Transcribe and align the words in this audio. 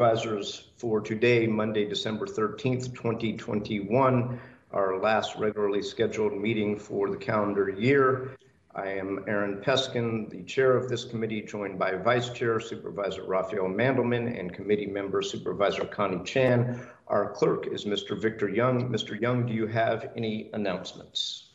Supervisors 0.00 0.70
for 0.78 1.02
today, 1.02 1.46
Monday, 1.46 1.84
December 1.84 2.24
13th, 2.24 2.94
2021, 2.94 4.40
our 4.72 4.98
last 4.98 5.36
regularly 5.36 5.82
scheduled 5.82 6.34
meeting 6.40 6.78
for 6.78 7.10
the 7.10 7.18
calendar 7.18 7.68
year. 7.68 8.34
I 8.74 8.92
am 8.92 9.22
Aaron 9.28 9.60
Peskin, 9.60 10.30
the 10.30 10.42
chair 10.44 10.74
of 10.74 10.88
this 10.88 11.04
committee, 11.04 11.42
joined 11.42 11.78
by 11.78 11.96
Vice 11.96 12.30
Chair 12.30 12.60
Supervisor 12.60 13.24
Rafael 13.24 13.68
Mandelman 13.68 14.40
and 14.40 14.54
committee 14.54 14.86
member 14.86 15.20
Supervisor 15.20 15.84
Connie 15.84 16.24
Chan. 16.24 16.80
Our 17.08 17.28
clerk 17.32 17.66
is 17.66 17.84
Mr. 17.84 18.18
Victor 18.18 18.48
Young. 18.48 18.88
Mr. 18.88 19.20
Young, 19.20 19.44
do 19.44 19.52
you 19.52 19.66
have 19.66 20.12
any 20.16 20.48
announcements? 20.54 21.50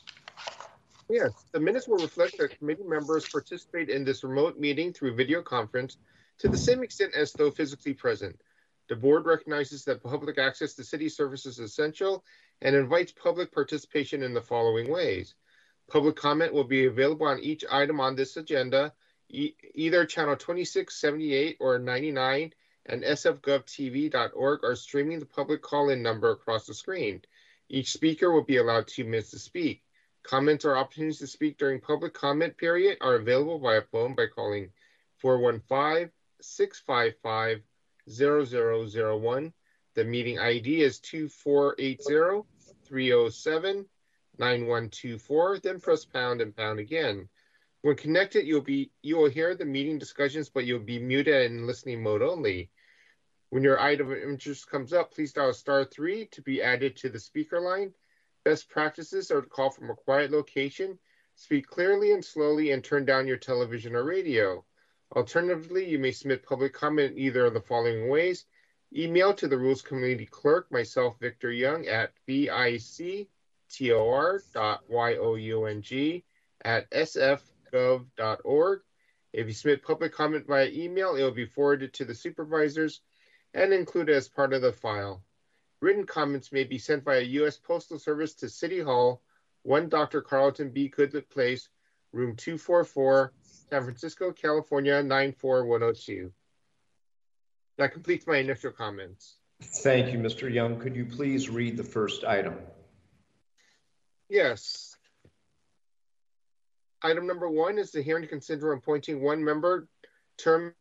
Yes, 1.09 1.31
the 1.51 1.59
minutes 1.59 1.87
will 1.87 1.97
reflect 1.97 2.37
that 2.37 2.59
committee 2.59 2.83
members 2.83 3.27
participate 3.27 3.89
in 3.89 4.03
this 4.05 4.23
remote 4.23 4.59
meeting 4.59 4.93
through 4.93 5.15
video 5.15 5.41
conference 5.41 5.97
to 6.39 6.49
the 6.49 6.57
same 6.57 6.83
extent 6.83 7.13
as 7.15 7.31
though 7.33 7.51
physically 7.51 7.93
present. 7.93 8.39
The 8.87 8.95
board 8.95 9.25
recognizes 9.25 9.83
that 9.85 10.03
public 10.03 10.37
access 10.37 10.73
to 10.75 10.83
city 10.83 11.09
services 11.09 11.59
is 11.59 11.71
essential 11.71 12.23
and 12.61 12.75
invites 12.75 13.11
public 13.11 13.51
participation 13.51 14.21
in 14.21 14.33
the 14.33 14.41
following 14.41 14.91
ways. 14.91 15.33
Public 15.89 16.15
comment 16.15 16.53
will 16.53 16.63
be 16.63 16.85
available 16.85 17.27
on 17.27 17.39
each 17.39 17.63
item 17.71 17.99
on 17.99 18.15
this 18.15 18.37
agenda, 18.37 18.93
e 19.29 19.53
either 19.73 20.05
channel 20.05 20.35
26, 20.35 20.95
78, 20.95 21.57
or 21.59 21.79
99 21.79 22.53
and 22.87 23.03
sfgovtv.org 23.03 24.63
are 24.63 24.75
streaming 24.75 25.19
the 25.19 25.25
public 25.25 25.61
call-in 25.61 26.03
number 26.03 26.31
across 26.31 26.67
the 26.67 26.73
screen. 26.73 27.21
Each 27.69 27.91
speaker 27.91 28.31
will 28.31 28.43
be 28.43 28.57
allowed 28.57 28.87
two 28.87 29.05
minutes 29.05 29.31
to 29.31 29.39
speak. 29.39 29.81
Comments 30.23 30.63
or 30.65 30.77
opportunities 30.77 31.19
to 31.19 31.27
speak 31.27 31.57
during 31.57 31.81
public 31.81 32.13
comment 32.13 32.57
period 32.57 32.97
are 33.01 33.15
available 33.15 33.59
via 33.59 33.81
phone 33.81 34.15
by 34.15 34.27
calling 34.27 34.69
415 35.17 36.11
655 36.45 37.61
0001. 38.09 39.53
The 39.95 40.03
meeting 40.03 40.39
ID 40.39 40.81
is 40.81 40.99
2480 40.99 42.47
307 42.85 43.85
9124. 44.37 45.59
Then 45.59 45.79
press 45.79 46.05
pound 46.05 46.41
and 46.41 46.55
pound 46.55 46.79
again. 46.79 47.29
When 47.81 47.95
connected, 47.95 48.47
you'll 48.47 48.61
be 48.61 48.91
you 49.01 49.17
will 49.17 49.29
hear 49.29 49.55
the 49.55 49.65
meeting 49.65 49.99
discussions, 49.99 50.49
but 50.49 50.65
you'll 50.65 50.79
be 50.79 50.99
muted 50.99 51.51
in 51.51 51.67
listening 51.67 52.03
mode 52.03 52.21
only. 52.21 52.69
When 53.49 53.63
your 53.63 53.79
item 53.79 54.11
of 54.11 54.17
interest 54.17 54.69
comes 54.69 54.91
up, 54.91 55.13
please 55.13 55.33
dial 55.33 55.53
star 55.53 55.85
three 55.85 56.25
to 56.31 56.41
be 56.41 56.61
added 56.61 56.97
to 56.97 57.09
the 57.09 57.19
speaker 57.19 57.59
line. 57.59 57.93
Best 58.43 58.69
practices 58.69 59.31
are 59.31 59.41
to 59.41 59.47
call 59.47 59.69
from 59.69 59.89
a 59.89 59.95
quiet 59.95 60.31
location, 60.31 60.99
speak 61.35 61.67
clearly 61.67 62.11
and 62.11 62.25
slowly, 62.25 62.71
and 62.71 62.83
turn 62.83 63.05
down 63.05 63.27
your 63.27 63.37
television 63.37 63.95
or 63.95 64.03
radio. 64.03 64.65
Alternatively, 65.15 65.87
you 65.87 65.97
may 65.97 66.11
submit 66.11 66.45
public 66.45 66.73
comment 66.73 67.17
either 67.17 67.45
of 67.45 67.53
the 67.53 67.61
following 67.61 68.09
ways. 68.09 68.45
Email 68.93 69.33
to 69.33 69.47
the 69.47 69.57
Rules 69.57 69.81
Committee 69.81 70.25
Clerk, 70.25 70.69
myself, 70.71 71.17
Victor 71.19 71.51
Young, 71.51 71.87
at 71.87 72.11
victor.young 72.27 73.27
at 76.65 76.89
sfgov.org. 76.91 78.81
If 79.33 79.47
you 79.47 79.53
submit 79.53 79.83
public 79.83 80.13
comment 80.13 80.47
via 80.47 80.69
email, 80.69 81.15
it 81.15 81.23
will 81.23 81.31
be 81.31 81.45
forwarded 81.45 81.93
to 81.93 82.05
the 82.05 82.15
supervisors 82.15 83.01
and 83.53 83.73
included 83.73 84.15
as 84.15 84.27
part 84.27 84.53
of 84.53 84.61
the 84.61 84.71
file. 84.73 85.23
Written 85.81 86.05
comments 86.05 86.51
may 86.51 86.63
be 86.63 86.77
sent 86.77 87.03
via 87.03 87.21
U.S. 87.21 87.57
Postal 87.57 87.99
Service 87.99 88.33
to 88.35 88.49
City 88.49 88.79
Hall, 88.79 89.21
1 89.63 89.89
Dr. 89.89 90.21
Carlton 90.21 90.71
B. 90.71 90.89
Goodlett 90.89 91.29
Place, 91.29 91.69
room 92.11 92.35
244, 92.35 93.33
San 93.69 93.83
Francisco, 93.83 94.31
California 94.31 95.01
94102. 95.01 96.31
That 97.77 97.91
completes 97.91 98.27
my 98.27 98.37
initial 98.37 98.71
comments. 98.71 99.35
Thank 99.61 100.13
you, 100.13 100.19
Mr. 100.19 100.51
Young. 100.51 100.79
Could 100.79 100.95
you 100.95 101.05
please 101.05 101.49
read 101.49 101.77
the 101.77 101.83
first 101.83 102.23
item? 102.23 102.55
Yes. 104.29 104.95
Item 107.01 107.27
number 107.27 107.49
one 107.49 107.77
is 107.77 107.91
the 107.91 108.01
hearing 108.01 108.23
to 108.23 108.29
consider 108.29 108.71
appointing 108.73 109.21
one 109.21 109.43
member 109.43 109.87
term 110.37 110.73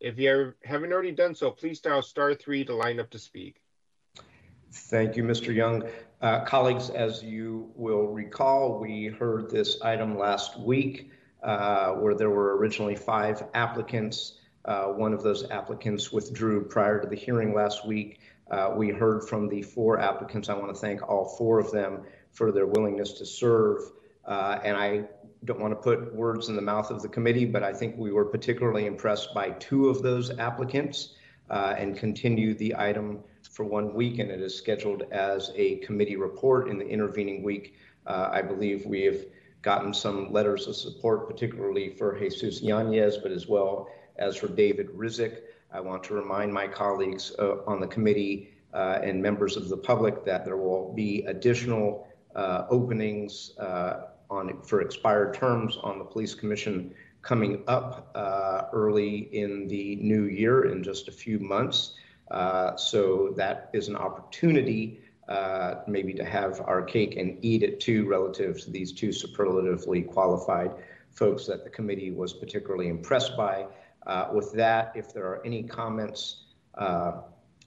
If 0.00 0.18
you 0.18 0.54
haven't 0.62 0.92
already 0.92 1.12
done 1.12 1.34
so, 1.34 1.50
please 1.50 1.80
dial 1.80 2.02
star 2.02 2.34
three 2.34 2.64
to 2.64 2.74
line 2.74 3.00
up 3.00 3.10
to 3.10 3.18
speak. 3.18 3.60
Thank 4.72 5.16
you, 5.16 5.24
Mr. 5.24 5.54
Young. 5.54 5.84
Uh, 6.20 6.44
colleagues, 6.44 6.90
as 6.90 7.22
you 7.22 7.70
will 7.74 8.08
recall, 8.08 8.78
we 8.78 9.06
heard 9.06 9.50
this 9.50 9.80
item 9.80 10.18
last 10.18 10.58
week 10.58 11.10
uh, 11.42 11.92
where 11.92 12.14
there 12.14 12.30
were 12.30 12.56
originally 12.56 12.96
five 12.96 13.42
applicants. 13.54 14.38
Uh, 14.64 14.86
one 14.86 15.14
of 15.14 15.22
those 15.22 15.48
applicants 15.50 16.12
withdrew 16.12 16.64
prior 16.64 17.00
to 17.00 17.08
the 17.08 17.16
hearing 17.16 17.54
last 17.54 17.86
week. 17.86 18.20
Uh, 18.50 18.72
we 18.76 18.90
heard 18.90 19.28
from 19.28 19.48
the 19.48 19.62
four 19.62 19.98
applicants. 19.98 20.48
I 20.48 20.54
want 20.54 20.74
to 20.74 20.80
thank 20.80 21.08
all 21.08 21.36
four 21.36 21.58
of 21.58 21.72
them 21.72 22.02
for 22.32 22.52
their 22.52 22.66
willingness 22.66 23.12
to 23.14 23.26
serve. 23.26 23.80
Uh, 24.24 24.58
and 24.62 24.76
I 24.76 25.04
don't 25.44 25.60
want 25.60 25.72
to 25.72 25.76
put 25.76 26.14
words 26.14 26.48
in 26.48 26.56
the 26.56 26.62
mouth 26.62 26.90
of 26.90 27.02
the 27.02 27.08
committee, 27.08 27.44
but 27.44 27.62
I 27.62 27.72
think 27.72 27.96
we 27.96 28.12
were 28.12 28.24
particularly 28.24 28.86
impressed 28.86 29.34
by 29.34 29.50
two 29.50 29.88
of 29.88 30.02
those 30.02 30.36
applicants 30.38 31.14
uh, 31.50 31.74
and 31.76 31.96
continue 31.96 32.54
the 32.54 32.74
item 32.76 33.20
for 33.50 33.64
one 33.64 33.94
week. 33.94 34.18
And 34.18 34.30
it 34.30 34.40
is 34.40 34.54
scheduled 34.54 35.04
as 35.12 35.52
a 35.54 35.76
committee 35.76 36.16
report 36.16 36.68
in 36.68 36.78
the 36.78 36.86
intervening 36.86 37.42
week. 37.42 37.76
Uh, 38.06 38.30
I 38.32 38.42
believe 38.42 38.86
we 38.86 39.02
have 39.02 39.24
gotten 39.62 39.92
some 39.92 40.32
letters 40.32 40.66
of 40.68 40.76
support, 40.76 41.28
particularly 41.28 41.90
for 41.90 42.16
Jesus 42.18 42.60
Yanez, 42.60 43.18
but 43.18 43.32
as 43.32 43.48
well 43.48 43.88
as 44.16 44.36
for 44.36 44.48
David 44.48 44.88
Rizk. 44.96 45.38
I 45.72 45.80
want 45.80 46.04
to 46.04 46.14
remind 46.14 46.52
my 46.52 46.68
colleagues 46.68 47.32
uh, 47.38 47.56
on 47.66 47.80
the 47.80 47.86
committee 47.86 48.54
uh, 48.72 48.98
and 49.02 49.22
members 49.22 49.56
of 49.56 49.68
the 49.68 49.76
public 49.76 50.24
that 50.24 50.44
there 50.44 50.56
will 50.56 50.92
be 50.92 51.22
additional 51.26 52.06
uh, 52.34 52.66
openings 52.70 53.56
uh, 53.58 54.08
on 54.28 54.60
for 54.62 54.80
expired 54.80 55.34
terms 55.34 55.78
on 55.82 55.98
the 55.98 56.04
police 56.04 56.34
commission 56.34 56.94
coming 57.22 57.62
up 57.66 58.10
uh, 58.14 58.62
early 58.72 59.28
in 59.32 59.66
the 59.68 59.96
new 59.96 60.24
year 60.24 60.66
in 60.66 60.82
just 60.82 61.08
a 61.08 61.12
few 61.12 61.38
months. 61.38 61.94
Uh, 62.30 62.76
so 62.76 63.32
that 63.36 63.70
is 63.72 63.88
an 63.88 63.96
opportunity 63.96 65.00
maybe 65.88 66.12
to 66.12 66.24
have 66.24 66.60
our 66.60 66.82
cake 66.82 67.16
and 67.16 67.38
eat 67.42 67.62
it 67.62 67.80
too 67.80 68.06
relative 68.06 68.60
to 68.60 68.70
these 68.70 68.92
two 68.92 69.12
superlatively 69.12 70.02
qualified 70.02 70.70
folks 71.10 71.46
that 71.46 71.64
the 71.64 71.70
committee 71.70 72.10
was 72.10 72.32
particularly 72.32 72.88
impressed 72.88 73.36
by. 73.36 73.66
Uh, 74.06 74.28
with 74.32 74.52
that, 74.52 74.92
if 74.94 75.12
there 75.12 75.24
are 75.24 75.44
any 75.44 75.62
comments 75.62 76.44
uh, 76.76 77.20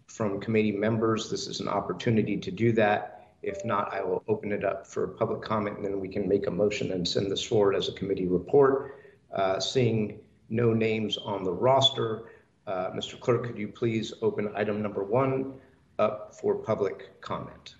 from 0.08 0.40
committee 0.40 0.72
members, 0.72 1.30
this 1.30 1.48
is 1.48 1.60
an 1.60 1.68
opportunity 1.68 2.38
to 2.38 2.52
do 2.52 2.72
that. 2.72 3.34
If 3.42 3.64
not, 3.66 3.94
I 3.94 4.02
will 4.02 4.24
open 4.28 4.52
it 4.52 4.64
up 4.64 4.88
for 4.88 5.08
public 5.08 5.42
comment 5.42 5.78
and 5.78 5.86
then 5.86 6.00
we 6.00 6.08
can 6.08 6.28
make 6.28 6.48
a 6.48 6.52
motion 6.52 6.92
and 6.92 7.08
send 7.08 7.32
this 7.32 7.44
forward 7.44 7.76
as 7.76 7.90
a 7.90 7.94
committee 7.94 8.28
report. 8.28 8.96
Uh, 9.34 9.60
seeing 9.60 10.20
no 10.50 10.74
names 10.74 11.18
on 11.18 11.44
the 11.44 11.52
roster, 11.52 12.24
uh, 12.68 12.92
Mr. 12.92 13.20
Clerk, 13.20 13.46
could 13.46 13.58
you 13.58 13.68
please 13.68 14.14
open 14.22 14.50
item 14.56 14.82
number 14.82 15.04
one 15.04 15.54
up 16.00 16.36
for 16.36 16.56
public 16.56 17.22
comment? 17.22 17.76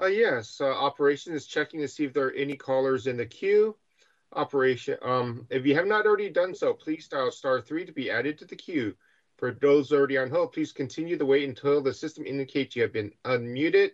Uh, 0.00 0.06
yes, 0.06 0.60
uh, 0.60 0.66
operation 0.66 1.32
is 1.32 1.46
checking 1.46 1.80
to 1.80 1.86
see 1.86 2.04
if 2.04 2.12
there 2.12 2.26
are 2.26 2.32
any 2.32 2.56
callers 2.56 3.06
in 3.06 3.16
the 3.16 3.26
queue 3.26 3.76
operation. 4.34 4.96
Um, 5.02 5.46
if 5.50 5.66
you 5.66 5.74
have 5.74 5.86
not 5.86 6.06
already 6.06 6.30
done 6.30 6.54
so, 6.54 6.72
please 6.72 7.08
dial 7.08 7.30
star 7.30 7.60
three 7.60 7.84
to 7.84 7.92
be 7.92 8.10
added 8.10 8.38
to 8.38 8.44
the 8.44 8.56
queue. 8.56 8.94
For 9.38 9.52
those 9.52 9.92
already 9.92 10.18
on 10.18 10.30
hold, 10.30 10.52
please 10.52 10.72
continue 10.72 11.18
to 11.18 11.26
wait 11.26 11.48
until 11.48 11.82
the 11.82 11.92
system 11.92 12.24
indicates 12.24 12.76
you 12.76 12.82
have 12.82 12.92
been 12.92 13.12
unmuted. 13.24 13.90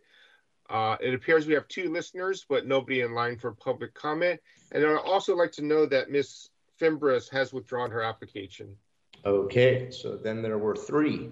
Uh, 0.68 0.96
it 1.00 1.14
appears 1.14 1.46
we 1.46 1.54
have 1.54 1.66
two 1.68 1.90
listeners, 1.90 2.44
but 2.48 2.66
nobody 2.66 3.00
in 3.00 3.14
line 3.14 3.38
for 3.38 3.52
public 3.52 3.94
comment. 3.94 4.38
And 4.72 4.84
I'd 4.84 4.96
also 4.96 5.34
like 5.34 5.52
to 5.52 5.64
know 5.64 5.86
that 5.86 6.10
Ms. 6.10 6.50
Fimbres 6.78 7.28
has 7.30 7.52
withdrawn 7.52 7.90
her 7.90 8.02
application. 8.02 8.76
Okay, 9.24 9.90
so 9.90 10.16
then 10.16 10.42
there 10.42 10.58
were 10.58 10.76
three. 10.76 11.30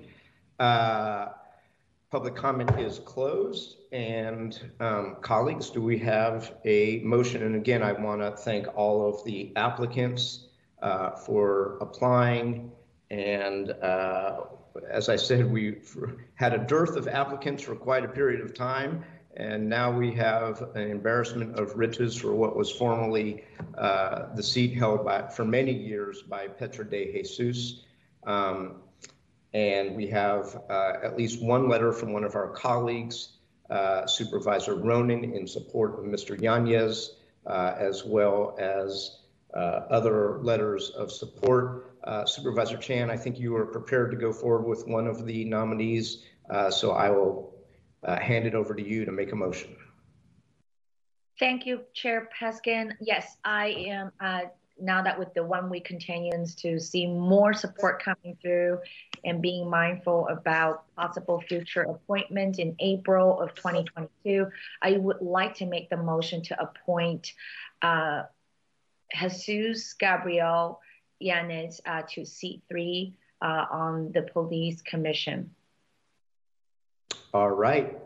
Uh, 0.58 1.28
Public 2.16 2.34
comment 2.34 2.70
is 2.80 2.98
closed. 3.00 3.76
And 3.92 4.58
um, 4.80 5.16
colleagues, 5.20 5.68
do 5.68 5.82
we 5.82 5.98
have 5.98 6.54
a 6.64 7.00
motion? 7.00 7.42
And 7.42 7.54
again, 7.54 7.82
I 7.82 7.92
want 7.92 8.22
to 8.22 8.30
thank 8.30 8.74
all 8.74 9.06
of 9.06 9.22
the 9.26 9.52
applicants 9.54 10.46
uh, 10.80 11.10
for 11.10 11.76
applying. 11.82 12.72
And 13.10 13.70
uh, 13.70 14.44
as 14.90 15.10
I 15.10 15.16
said, 15.16 15.52
we 15.52 15.76
had 16.36 16.54
a 16.54 16.58
dearth 16.58 16.96
of 16.96 17.06
applicants 17.06 17.62
for 17.64 17.76
quite 17.76 18.02
a 18.02 18.08
period 18.08 18.40
of 18.40 18.54
time. 18.54 19.04
And 19.36 19.68
now 19.68 19.92
we 19.92 20.10
have 20.14 20.70
an 20.74 20.90
embarrassment 20.90 21.58
of 21.58 21.76
riches 21.76 22.16
for 22.16 22.34
what 22.34 22.56
was 22.56 22.70
formerly 22.70 23.44
uh, 23.76 24.34
the 24.34 24.42
seat 24.42 24.72
held 24.72 25.04
by, 25.04 25.28
for 25.28 25.44
many 25.44 25.74
years 25.74 26.22
by 26.22 26.48
Petra 26.48 26.86
DeJesus. 26.86 27.80
Um, 28.26 28.76
and 29.54 29.94
we 29.96 30.06
have 30.08 30.60
uh, 30.68 30.94
at 31.02 31.16
least 31.16 31.42
one 31.42 31.68
letter 31.68 31.92
from 31.92 32.12
one 32.12 32.24
of 32.24 32.34
our 32.34 32.48
colleagues, 32.48 33.38
uh, 33.70 34.06
Supervisor 34.06 34.74
Ronan, 34.74 35.24
in 35.24 35.46
support 35.46 35.98
of 35.98 36.04
Mr. 36.04 36.40
Yanez, 36.40 37.16
uh, 37.46 37.74
as 37.78 38.04
well 38.04 38.56
as 38.58 39.20
uh, 39.54 39.86
other 39.90 40.38
letters 40.42 40.90
of 40.90 41.10
support. 41.10 41.96
Uh, 42.04 42.24
Supervisor 42.24 42.76
Chan, 42.76 43.10
I 43.10 43.16
think 43.16 43.38
you 43.38 43.56
are 43.56 43.66
prepared 43.66 44.10
to 44.10 44.16
go 44.16 44.32
forward 44.32 44.66
with 44.66 44.86
one 44.86 45.06
of 45.06 45.24
the 45.24 45.44
nominees, 45.44 46.24
so 46.70 46.92
I 46.92 47.10
will 47.10 47.54
hand 48.06 48.46
it 48.46 48.54
over 48.54 48.74
to 48.74 48.82
you 48.82 49.04
to 49.04 49.12
make 49.12 49.32
a 49.32 49.36
motion. 49.36 49.74
Thank 51.38 51.66
you, 51.66 51.80
Chair 51.92 52.28
Peskin. 52.38 52.92
Yes, 53.00 53.36
I 53.44 53.68
am. 53.88 54.50
Now 54.78 55.02
that 55.02 55.18
with 55.18 55.32
the 55.32 55.42
one 55.42 55.70
week 55.70 55.86
continuance 55.86 56.54
to 56.56 56.78
see 56.78 57.06
more 57.06 57.54
support 57.54 58.02
coming 58.02 58.36
through 58.42 58.78
and 59.24 59.42
being 59.42 59.68
mindful 59.68 60.28
about 60.28 60.84
possible 60.96 61.40
future 61.40 61.82
appointment 61.82 62.58
in 62.58 62.76
April 62.78 63.40
of 63.40 63.54
2022, 63.54 64.46
I 64.82 64.92
would 64.92 65.20
like 65.20 65.54
to 65.56 65.66
make 65.66 65.90
the 65.90 65.96
motion 65.96 66.42
to 66.44 66.60
appoint 66.60 67.32
uh, 67.82 68.24
Jesus 69.14 69.94
Gabriel 69.94 70.80
Yanez 71.20 71.80
uh, 71.86 72.02
to 72.10 72.24
seat 72.24 72.62
three 72.68 73.14
uh, 73.42 73.66
on 73.70 74.12
the 74.12 74.22
police 74.22 74.82
commission. 74.82 75.50
All 77.32 77.50
right. 77.50 77.98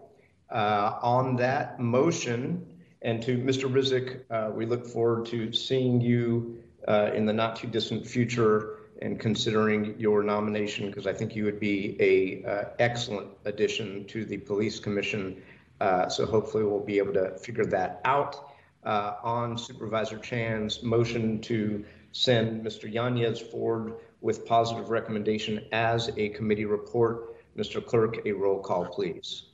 Uh, 0.50 0.98
on 1.02 1.36
that 1.36 1.78
motion, 1.78 2.66
and 3.02 3.22
to 3.22 3.38
Mr. 3.38 3.70
Rizk, 3.70 4.20
uh, 4.30 4.50
we 4.50 4.66
look 4.66 4.84
forward 4.86 5.24
to 5.26 5.52
seeing 5.52 6.00
you 6.00 6.58
uh, 6.88 7.10
in 7.14 7.24
the 7.24 7.32
not 7.32 7.56
too 7.56 7.68
distant 7.68 8.06
future 8.06 8.79
and 9.00 9.18
considering 9.18 9.94
your 9.98 10.22
nomination 10.22 10.86
because 10.88 11.06
I 11.06 11.12
think 11.12 11.34
you 11.34 11.44
would 11.44 11.60
be 11.60 11.96
a 12.00 12.48
uh, 12.48 12.64
excellent 12.78 13.28
addition 13.44 14.04
to 14.06 14.24
the 14.24 14.36
police 14.38 14.78
commission. 14.78 15.42
Uh, 15.80 16.08
so 16.08 16.26
hopefully 16.26 16.64
we'll 16.64 16.84
be 16.84 16.98
able 16.98 17.14
to 17.14 17.38
figure 17.38 17.64
that 17.66 18.00
out. 18.04 18.50
Uh, 18.82 19.16
on 19.22 19.58
Supervisor 19.58 20.16
Chan's 20.16 20.82
motion 20.82 21.38
to 21.42 21.84
send 22.12 22.64
Mr. 22.64 22.90
Yanez 22.90 23.38
forward 23.38 23.96
with 24.22 24.46
positive 24.46 24.88
recommendation 24.88 25.66
as 25.72 26.10
a 26.16 26.30
committee 26.30 26.64
report, 26.64 27.36
Mr. 27.58 27.84
Clerk, 27.84 28.16
a 28.24 28.32
roll 28.32 28.58
call, 28.58 28.86
please. 28.86 29.44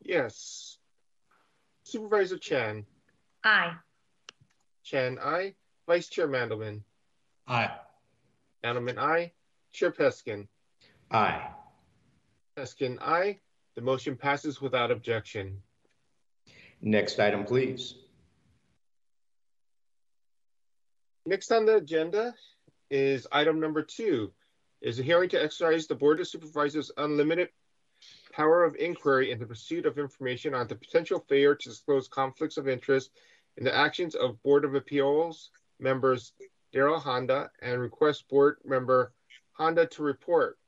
Yes. 0.00 0.78
Supervisor 1.82 2.38
Chan. 2.38 2.86
Aye. 3.42 3.74
Chan, 4.84 5.18
aye. 5.20 5.54
Vice 5.88 6.08
Chair 6.08 6.28
Mandelman. 6.28 6.82
Aye. 7.48 7.70
Mandelman, 8.64 8.98
aye. 8.98 9.32
Chair 9.72 9.92
Peskin. 9.92 10.48
Aye. 11.10 11.48
Peskin, 12.56 12.98
aye. 13.00 13.38
The 13.76 13.82
motion 13.82 14.16
passes 14.16 14.60
without 14.60 14.90
objection. 14.90 15.62
Next 16.82 17.18
item, 17.18 17.44
please. 17.44 17.94
Next 21.26 21.52
on 21.52 21.66
the 21.66 21.76
agenda 21.76 22.34
is 22.90 23.26
item 23.30 23.60
number 23.60 23.82
two, 23.82 24.32
is 24.80 24.98
a 24.98 25.02
hearing 25.02 25.28
to 25.28 25.42
exercise 25.42 25.86
the 25.86 25.94
Board 25.94 26.20
of 26.20 26.26
Supervisors 26.26 26.90
unlimited 26.96 27.50
power 28.32 28.64
of 28.64 28.76
inquiry 28.76 29.30
in 29.30 29.38
the 29.38 29.46
pursuit 29.46 29.86
of 29.86 29.98
information 29.98 30.54
on 30.54 30.66
the 30.66 30.74
potential 30.74 31.24
failure 31.28 31.54
to 31.54 31.68
disclose 31.68 32.08
conflicts 32.08 32.56
of 32.56 32.68
interest 32.68 33.10
in 33.56 33.64
the 33.64 33.76
actions 33.76 34.14
of 34.14 34.42
Board 34.42 34.64
of 34.64 34.74
Appeals 34.74 35.50
members 35.78 36.32
Darryl 36.74 37.00
Honda 37.00 37.50
and 37.60 37.80
request 37.80 38.28
board 38.28 38.58
member 38.64 39.12
Honda 39.52 39.86
to 39.86 40.02
report. 40.02 40.58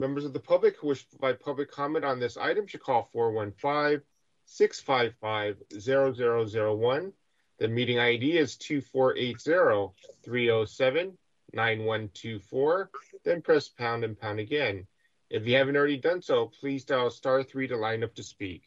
Members 0.00 0.24
of 0.24 0.32
the 0.32 0.40
public 0.40 0.76
who 0.76 0.88
wish 0.88 1.04
to 1.04 1.16
provide 1.16 1.40
public 1.40 1.70
comment 1.70 2.04
on 2.04 2.18
this 2.18 2.36
item 2.36 2.66
should 2.66 2.82
call 2.82 3.08
415 3.12 4.02
655 4.46 5.56
0001. 5.80 7.12
The 7.58 7.68
meeting 7.68 7.98
ID 7.98 8.36
is 8.36 8.56
2480 8.56 9.94
307 10.24 11.18
9124. 11.52 12.90
Then 13.24 13.42
press 13.42 13.68
pound 13.68 14.04
and 14.04 14.18
pound 14.18 14.40
again. 14.40 14.86
If 15.30 15.46
you 15.46 15.56
haven't 15.56 15.76
already 15.76 15.98
done 15.98 16.22
so, 16.22 16.46
please 16.46 16.84
dial 16.84 17.10
star 17.10 17.42
three 17.42 17.68
to 17.68 17.76
line 17.76 18.02
up 18.02 18.14
to 18.16 18.22
speak. 18.22 18.62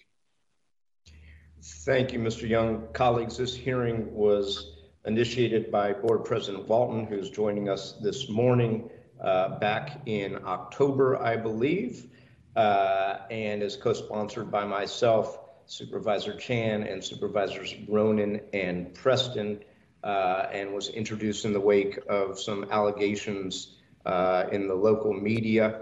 Thank 1.62 2.13
you, 2.13 2.19
Mr. 2.19 2.47
Young. 2.47 2.88
Colleagues, 2.94 3.38
this 3.38 3.56
hearing 3.56 4.13
was 4.13 4.76
initiated 5.05 5.71
by 5.71 5.94
Board 5.94 6.25
President 6.25 6.67
Walton, 6.67 7.05
who's 7.05 7.29
joining 7.29 7.69
us 7.69 7.94
this 8.01 8.29
morning 8.29 8.89
uh, 9.21 9.57
back 9.59 10.01
in 10.05 10.38
October, 10.45 11.21
I 11.21 11.38
believe, 11.38 12.07
uh, 12.55 13.19
and 13.29 13.63
is 13.63 13.75
co-sponsored 13.77 14.51
by 14.51 14.65
myself, 14.65 15.39
Supervisor 15.65 16.35
Chan, 16.35 16.83
and 16.83 17.03
Supervisors 17.03 17.75
Ronan 17.88 18.41
and 18.53 18.94
Preston, 18.94 19.63
uh, 20.03 20.47
and 20.51 20.73
was 20.73 20.89
introduced 20.89 21.45
in 21.45 21.53
the 21.53 21.59
wake 21.59 22.00
of 22.09 22.39
some 22.39 22.65
allegations 22.71 23.75
uh, 24.05 24.45
in 24.51 24.67
the 24.67 24.75
local 24.75 25.13
media 25.13 25.81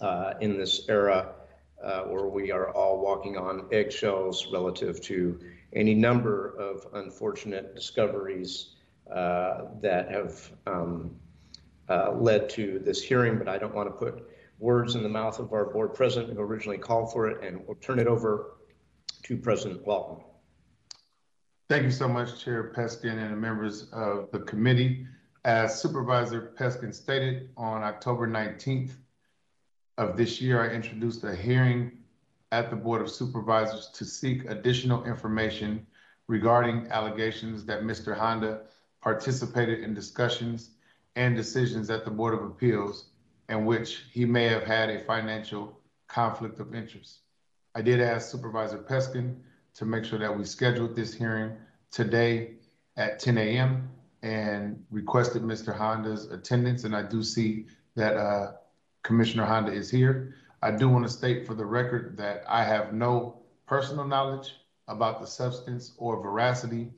uh, 0.00 0.34
in 0.40 0.58
this 0.58 0.88
era 0.88 1.34
uh, 1.82 2.02
where 2.02 2.26
we 2.26 2.52
are 2.52 2.70
all 2.70 3.00
walking 3.00 3.36
on 3.36 3.66
eggshells 3.72 4.46
relative 4.52 5.00
to 5.02 5.40
any 5.74 5.94
number 5.94 6.54
of 6.58 6.86
unfortunate 6.94 7.74
discoveries 7.74 8.74
uh, 9.12 9.64
that 9.80 10.10
have 10.10 10.52
um, 10.66 11.16
uh, 11.88 12.12
led 12.12 12.48
to 12.50 12.78
this 12.78 13.02
hearing, 13.02 13.38
but 13.38 13.48
I 13.48 13.58
don't 13.58 13.74
want 13.74 13.88
to 13.88 13.92
put 13.92 14.28
words 14.58 14.94
in 14.94 15.02
the 15.02 15.08
mouth 15.08 15.38
of 15.38 15.52
our 15.52 15.66
board 15.66 15.94
president 15.94 16.34
who 16.34 16.40
originally 16.40 16.78
called 16.78 17.12
for 17.12 17.28
it, 17.28 17.44
and 17.44 17.66
we'll 17.66 17.76
turn 17.76 17.98
it 17.98 18.06
over 18.06 18.58
to 19.24 19.36
President 19.36 19.84
Walton. 19.86 20.24
Thank 21.68 21.84
you 21.84 21.90
so 21.90 22.08
much, 22.08 22.44
Chair 22.44 22.72
Peskin 22.76 23.18
and 23.18 23.32
the 23.32 23.36
members 23.36 23.88
of 23.92 24.30
the 24.30 24.40
committee. 24.40 25.06
As 25.44 25.80
Supervisor 25.80 26.52
Peskin 26.56 26.94
stated, 26.94 27.50
on 27.56 27.82
October 27.82 28.28
19th, 28.28 28.92
of 29.98 30.16
this 30.16 30.40
year, 30.40 30.62
I 30.62 30.74
introduced 30.74 31.24
a 31.24 31.34
hearing 31.34 31.92
at 32.52 32.68
the 32.68 32.76
Board 32.76 33.00
of 33.00 33.10
Supervisors 33.10 33.88
to 33.94 34.04
seek 34.04 34.48
additional 34.48 35.04
information 35.04 35.86
regarding 36.28 36.86
allegations 36.88 37.64
that 37.64 37.82
Mr. 37.82 38.16
Honda 38.16 38.60
participated 39.00 39.80
in 39.80 39.94
discussions 39.94 40.70
and 41.16 41.34
decisions 41.34 41.90
at 41.90 42.04
the 42.04 42.10
Board 42.10 42.34
of 42.34 42.44
Appeals 42.44 43.06
in 43.48 43.64
which 43.64 44.04
he 44.12 44.24
may 44.24 44.44
have 44.44 44.62
had 44.62 44.90
a 44.90 45.00
financial 45.04 45.80
conflict 46.08 46.60
of 46.60 46.74
interest. 46.74 47.20
I 47.74 47.82
did 47.82 48.00
ask 48.00 48.30
Supervisor 48.30 48.78
Peskin 48.78 49.36
to 49.74 49.86
make 49.86 50.04
sure 50.04 50.18
that 50.18 50.36
we 50.36 50.44
scheduled 50.44 50.94
this 50.94 51.14
hearing 51.14 51.56
today 51.90 52.52
at 52.98 53.18
10 53.18 53.38
a.m. 53.38 53.88
and 54.22 54.84
requested 54.90 55.42
Mr. 55.42 55.76
Honda's 55.76 56.30
attendance. 56.30 56.84
And 56.84 56.94
I 56.94 57.02
do 57.02 57.22
see 57.22 57.66
that 57.96 58.16
uh, 58.16 58.52
Commissioner 59.02 59.46
Honda 59.46 59.72
is 59.72 59.90
here. 59.90 60.34
I 60.64 60.70
do 60.70 60.88
want 60.88 61.04
to 61.04 61.10
state 61.10 61.44
for 61.44 61.54
the 61.54 61.66
record 61.66 62.16
that 62.18 62.44
I 62.48 62.62
have 62.62 62.92
no 62.92 63.42
personal 63.66 64.06
knowledge 64.06 64.54
about 64.86 65.20
the 65.20 65.26
substance 65.26 65.92
or 65.98 66.22
veracity 66.22 66.92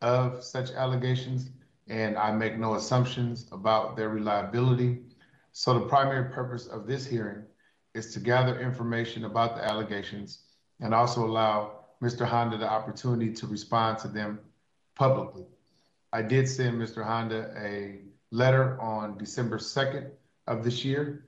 of 0.00 0.44
such 0.44 0.70
allegations, 0.70 1.50
and 1.88 2.16
I 2.16 2.30
make 2.30 2.56
no 2.56 2.74
assumptions 2.74 3.46
about 3.50 3.96
their 3.96 4.08
reliability. 4.08 5.02
So 5.50 5.74
the 5.74 5.86
primary 5.86 6.30
purpose 6.30 6.66
of 6.66 6.86
this 6.86 7.06
hearing 7.06 7.42
is 7.92 8.12
to 8.14 8.20
gather 8.20 8.60
information 8.60 9.24
about 9.24 9.56
the 9.56 9.64
allegations 9.64 10.44
and 10.80 10.94
also 10.94 11.26
allow 11.26 11.86
Mr. 12.00 12.24
Honda 12.24 12.56
the 12.56 12.70
opportunity 12.70 13.32
to 13.32 13.48
respond 13.48 13.98
to 13.98 14.08
them 14.08 14.38
publicly. 14.94 15.46
I 16.12 16.22
did 16.22 16.48
send 16.48 16.80
Mr. 16.80 17.04
Honda 17.04 17.52
a 17.58 17.98
letter 18.30 18.80
on 18.80 19.18
December 19.18 19.58
2nd 19.58 20.08
of 20.46 20.62
this 20.62 20.84
year 20.84 21.24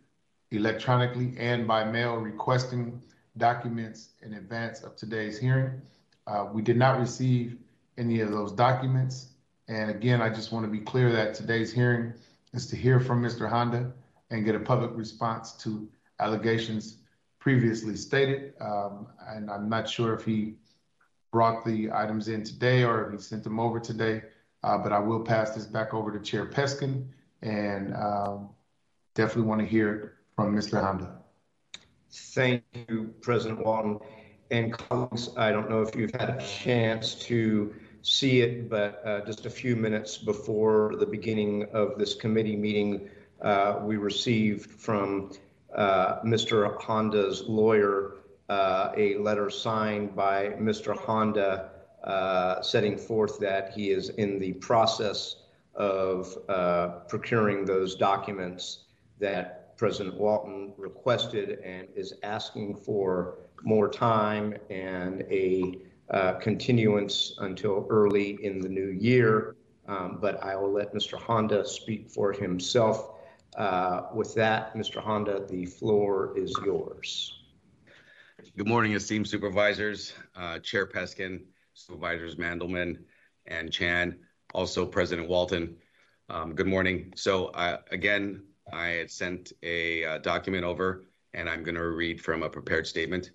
electronically 0.50 1.34
and 1.38 1.66
by 1.66 1.84
mail 1.84 2.16
requesting 2.16 3.00
documents 3.36 4.10
in 4.22 4.34
advance 4.34 4.82
of 4.82 4.96
today's 4.96 5.38
hearing. 5.38 5.80
Uh, 6.26 6.46
we 6.52 6.62
did 6.62 6.76
not 6.76 6.98
receive 6.98 7.56
any 7.98 8.20
of 8.20 8.30
those 8.30 8.52
documents. 8.52 9.28
And 9.68 9.90
again, 9.90 10.20
I 10.20 10.28
just 10.28 10.52
want 10.52 10.64
to 10.64 10.70
be 10.70 10.80
clear 10.80 11.12
that 11.12 11.34
today's 11.34 11.72
hearing 11.72 12.12
is 12.52 12.66
to 12.68 12.76
hear 12.76 12.98
from 12.98 13.22
Mr. 13.22 13.48
Honda 13.48 13.92
and 14.30 14.44
get 14.44 14.54
a 14.54 14.60
public 14.60 14.90
response 14.94 15.52
to 15.52 15.88
allegations 16.18 16.98
previously 17.38 17.96
stated. 17.96 18.54
Um, 18.60 19.06
and 19.28 19.50
I'm 19.50 19.68
not 19.68 19.88
sure 19.88 20.14
if 20.14 20.24
he 20.24 20.54
brought 21.32 21.64
the 21.64 21.90
items 21.92 22.28
in 22.28 22.42
today 22.42 22.82
or 22.82 23.06
if 23.06 23.12
he 23.12 23.18
sent 23.18 23.44
them 23.44 23.60
over 23.60 23.78
today, 23.78 24.22
uh, 24.64 24.78
but 24.78 24.92
I 24.92 24.98
will 24.98 25.20
pass 25.20 25.54
this 25.54 25.66
back 25.66 25.94
over 25.94 26.16
to 26.16 26.20
Chair 26.20 26.46
Peskin 26.46 27.06
and 27.42 27.94
um, 27.94 28.50
definitely 29.14 29.44
want 29.44 29.60
to 29.60 29.66
hear 29.66 30.19
from 30.40 30.56
Mr. 30.56 30.80
Honda. 30.80 31.18
Thank 32.10 32.62
you, 32.88 33.14
President 33.20 33.62
Walton. 33.62 33.98
and 34.50 34.72
colleagues, 34.72 35.28
I 35.36 35.52
don't 35.52 35.68
know 35.68 35.82
if 35.82 35.94
you've 35.94 36.14
had 36.14 36.30
a 36.30 36.40
chance 36.40 37.14
to 37.26 37.74
see 38.02 38.40
it, 38.40 38.70
but 38.70 39.02
uh, 39.04 39.20
just 39.26 39.44
a 39.44 39.50
few 39.50 39.76
minutes 39.76 40.16
before 40.16 40.96
the 40.98 41.04
beginning 41.04 41.66
of 41.74 41.98
this 41.98 42.14
committee 42.14 42.56
meeting, 42.56 43.10
uh, 43.42 43.80
we 43.82 43.98
received 43.98 44.70
from 44.70 45.30
uh, 45.74 46.20
Mr. 46.22 46.80
Honda's 46.80 47.42
lawyer 47.46 48.14
uh, 48.48 48.92
a 48.96 49.18
letter 49.18 49.50
signed 49.50 50.16
by 50.16 50.48
Mr. 50.58 50.96
Honda 50.96 51.70
uh, 52.02 52.62
setting 52.62 52.96
forth 52.96 53.38
that 53.40 53.72
he 53.74 53.90
is 53.90 54.08
in 54.08 54.38
the 54.38 54.54
process 54.54 55.36
of 55.74 56.36
uh, 56.48 56.88
procuring 57.08 57.66
those 57.66 57.94
documents 57.94 58.84
that 59.20 59.59
President 59.80 60.14
Walton 60.18 60.74
requested 60.76 61.58
and 61.60 61.88
is 61.96 62.12
asking 62.22 62.76
for 62.76 63.38
more 63.62 63.88
time 63.88 64.54
and 64.68 65.22
a 65.30 65.78
uh, 66.10 66.34
continuance 66.34 67.34
until 67.38 67.86
early 67.88 68.44
in 68.44 68.60
the 68.60 68.68
new 68.68 68.88
year. 68.88 69.56
Um, 69.88 70.18
but 70.20 70.44
I 70.44 70.54
will 70.54 70.70
let 70.70 70.92
Mr. 70.92 71.18
Honda 71.18 71.66
speak 71.66 72.10
for 72.10 72.30
himself. 72.30 73.12
Uh, 73.56 74.02
with 74.12 74.34
that, 74.34 74.74
Mr. 74.74 75.00
Honda, 75.00 75.46
the 75.48 75.64
floor 75.64 76.36
is 76.36 76.54
yours. 76.62 77.38
Good 78.58 78.68
morning, 78.68 78.92
esteemed 78.92 79.28
supervisors, 79.28 80.12
uh, 80.36 80.58
Chair 80.58 80.86
Peskin, 80.86 81.44
Supervisors 81.72 82.36
Mandelman 82.36 82.98
and 83.46 83.72
Chan, 83.72 84.18
also 84.52 84.84
President 84.84 85.26
Walton. 85.26 85.78
Um, 86.28 86.54
good 86.54 86.66
morning. 86.66 87.14
So 87.16 87.46
uh, 87.46 87.78
again, 87.90 88.42
I 88.72 88.88
had 88.88 89.10
sent 89.10 89.52
a 89.62 90.04
uh, 90.04 90.18
document 90.18 90.64
over 90.64 91.04
and 91.34 91.48
I'm 91.48 91.62
going 91.62 91.76
to 91.76 91.86
read 91.86 92.20
from 92.20 92.42
a 92.42 92.48
prepared 92.48 92.86
statement. 92.86 93.30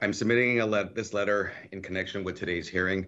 I'm 0.00 0.12
submitting 0.12 0.62
le 0.62 0.90
this 0.94 1.14
letter 1.14 1.52
in 1.72 1.82
connection 1.82 2.24
with 2.24 2.36
today's 2.36 2.68
hearing 2.68 3.06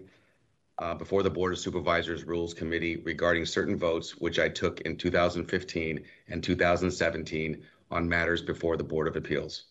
uh, 0.79 0.95
before 0.95 1.23
the 1.23 1.29
Board 1.29 1.53
of 1.53 1.59
Supervisors 1.59 2.23
Rules 2.23 2.53
Committee 2.53 2.97
regarding 2.97 3.45
certain 3.45 3.77
votes 3.77 4.17
which 4.17 4.39
I 4.39 4.49
took 4.49 4.81
in 4.81 4.97
2015 4.97 6.03
and 6.29 6.43
2017 6.43 7.63
on 7.91 8.09
matters 8.09 8.41
before 8.41 8.77
the 8.77 8.83
Board 8.83 9.07
of 9.07 9.15
Appeals. 9.15 9.65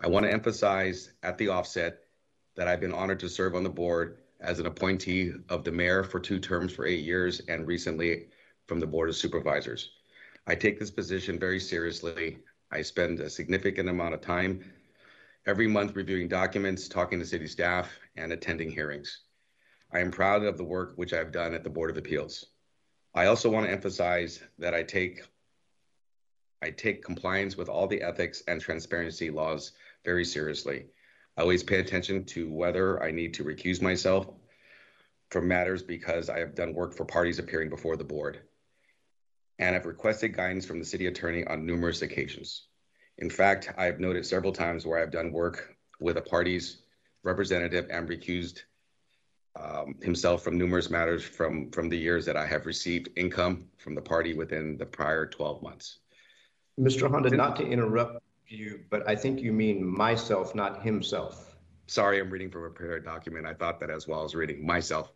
I 0.00 0.08
want 0.08 0.26
to 0.26 0.32
emphasize 0.32 1.12
at 1.22 1.38
the 1.38 1.48
offset 1.48 2.00
that 2.56 2.68
I've 2.68 2.80
been 2.80 2.92
honored 2.92 3.20
to 3.20 3.28
serve 3.28 3.54
on 3.54 3.62
the 3.62 3.70
board 3.70 4.18
as 4.40 4.58
an 4.58 4.66
appointee 4.66 5.32
of 5.48 5.64
the 5.64 5.72
mayor 5.72 6.04
for 6.04 6.20
two 6.20 6.38
terms 6.38 6.72
for 6.72 6.86
eight 6.86 7.04
years 7.04 7.40
and 7.48 7.66
recently 7.66 8.26
from 8.66 8.80
the 8.80 8.86
Board 8.86 9.08
of 9.08 9.16
Supervisors. 9.16 9.90
I 10.46 10.54
take 10.54 10.78
this 10.78 10.90
position 10.90 11.38
very 11.38 11.58
seriously. 11.58 12.38
I 12.70 12.82
spend 12.82 13.20
a 13.20 13.30
significant 13.30 13.88
amount 13.88 14.14
of 14.14 14.20
time 14.20 14.64
every 15.46 15.66
month 15.66 15.96
reviewing 15.96 16.28
documents, 16.28 16.88
talking 16.88 17.18
to 17.18 17.24
city 17.24 17.46
staff, 17.46 17.90
and 18.16 18.32
attending 18.32 18.70
hearings. 18.70 19.22
I 19.92 20.00
am 20.00 20.10
proud 20.10 20.44
of 20.44 20.58
the 20.58 20.64
work 20.64 20.92
which 20.96 21.14
I've 21.14 21.32
done 21.32 21.54
at 21.54 21.64
the 21.64 21.70
Board 21.70 21.90
of 21.90 21.96
Appeals. 21.96 22.46
I 23.14 23.26
also 23.26 23.50
want 23.50 23.66
to 23.66 23.72
emphasize 23.72 24.42
that 24.58 24.74
I 24.74 24.82
take 24.82 25.22
I 26.62 26.70
take 26.70 27.04
compliance 27.04 27.56
with 27.56 27.68
all 27.68 27.86
the 27.86 28.02
ethics 28.02 28.42
and 28.48 28.60
transparency 28.60 29.30
laws 29.30 29.72
very 30.04 30.24
seriously. 30.24 30.86
I 31.36 31.42
always 31.42 31.62
pay 31.62 31.78
attention 31.78 32.24
to 32.26 32.50
whether 32.50 33.02
I 33.02 33.10
need 33.10 33.34
to 33.34 33.44
recuse 33.44 33.82
myself 33.82 34.26
from 35.30 35.46
matters 35.46 35.82
because 35.82 36.30
I 36.30 36.38
have 36.38 36.54
done 36.54 36.74
work 36.74 36.94
for 36.94 37.04
parties 37.04 37.38
appearing 37.38 37.68
before 37.68 37.96
the 37.96 38.04
board. 38.04 38.40
And 39.58 39.76
I've 39.76 39.86
requested 39.86 40.36
guidance 40.36 40.66
from 40.66 40.78
the 40.78 40.84
city 40.84 41.06
attorney 41.06 41.44
on 41.46 41.64
numerous 41.64 42.02
occasions. 42.02 42.66
In 43.18 43.30
fact, 43.30 43.72
I 43.76 43.84
have 43.84 44.00
noted 44.00 44.26
several 44.26 44.52
times 44.52 44.84
where 44.84 44.98
I've 45.00 45.12
done 45.12 45.32
work 45.32 45.76
with 46.00 46.16
a 46.16 46.22
party's 46.22 46.82
representative 47.22 47.86
and 47.90 48.08
recused 48.08 48.62
um, 49.60 49.94
himself 50.02 50.42
from 50.42 50.58
numerous 50.58 50.90
matters 50.90 51.22
from, 51.22 51.70
from 51.70 51.88
the 51.88 51.96
years 51.96 52.26
that 52.26 52.36
I 52.36 52.46
have 52.46 52.66
received 52.66 53.08
income 53.16 53.66
from 53.78 53.94
the 53.94 54.02
party 54.02 54.34
within 54.34 54.76
the 54.76 54.86
prior 54.86 55.26
12 55.26 55.62
months. 55.62 55.98
Mr. 56.78 57.08
Honda, 57.08 57.30
not 57.30 57.54
to 57.56 57.66
interrupt 57.66 58.20
you, 58.48 58.80
but 58.90 59.08
I 59.08 59.14
think 59.14 59.40
you 59.40 59.52
mean 59.52 59.84
myself, 59.86 60.54
not 60.54 60.82
himself. 60.82 61.56
Sorry, 61.86 62.20
I'm 62.20 62.30
reading 62.30 62.50
from 62.50 62.64
a 62.64 62.70
prepared 62.70 63.04
document. 63.04 63.46
I 63.46 63.54
thought 63.54 63.78
that 63.80 63.90
as 63.90 64.08
well 64.08 64.24
as 64.24 64.34
reading 64.34 64.66
myself. 64.66 65.12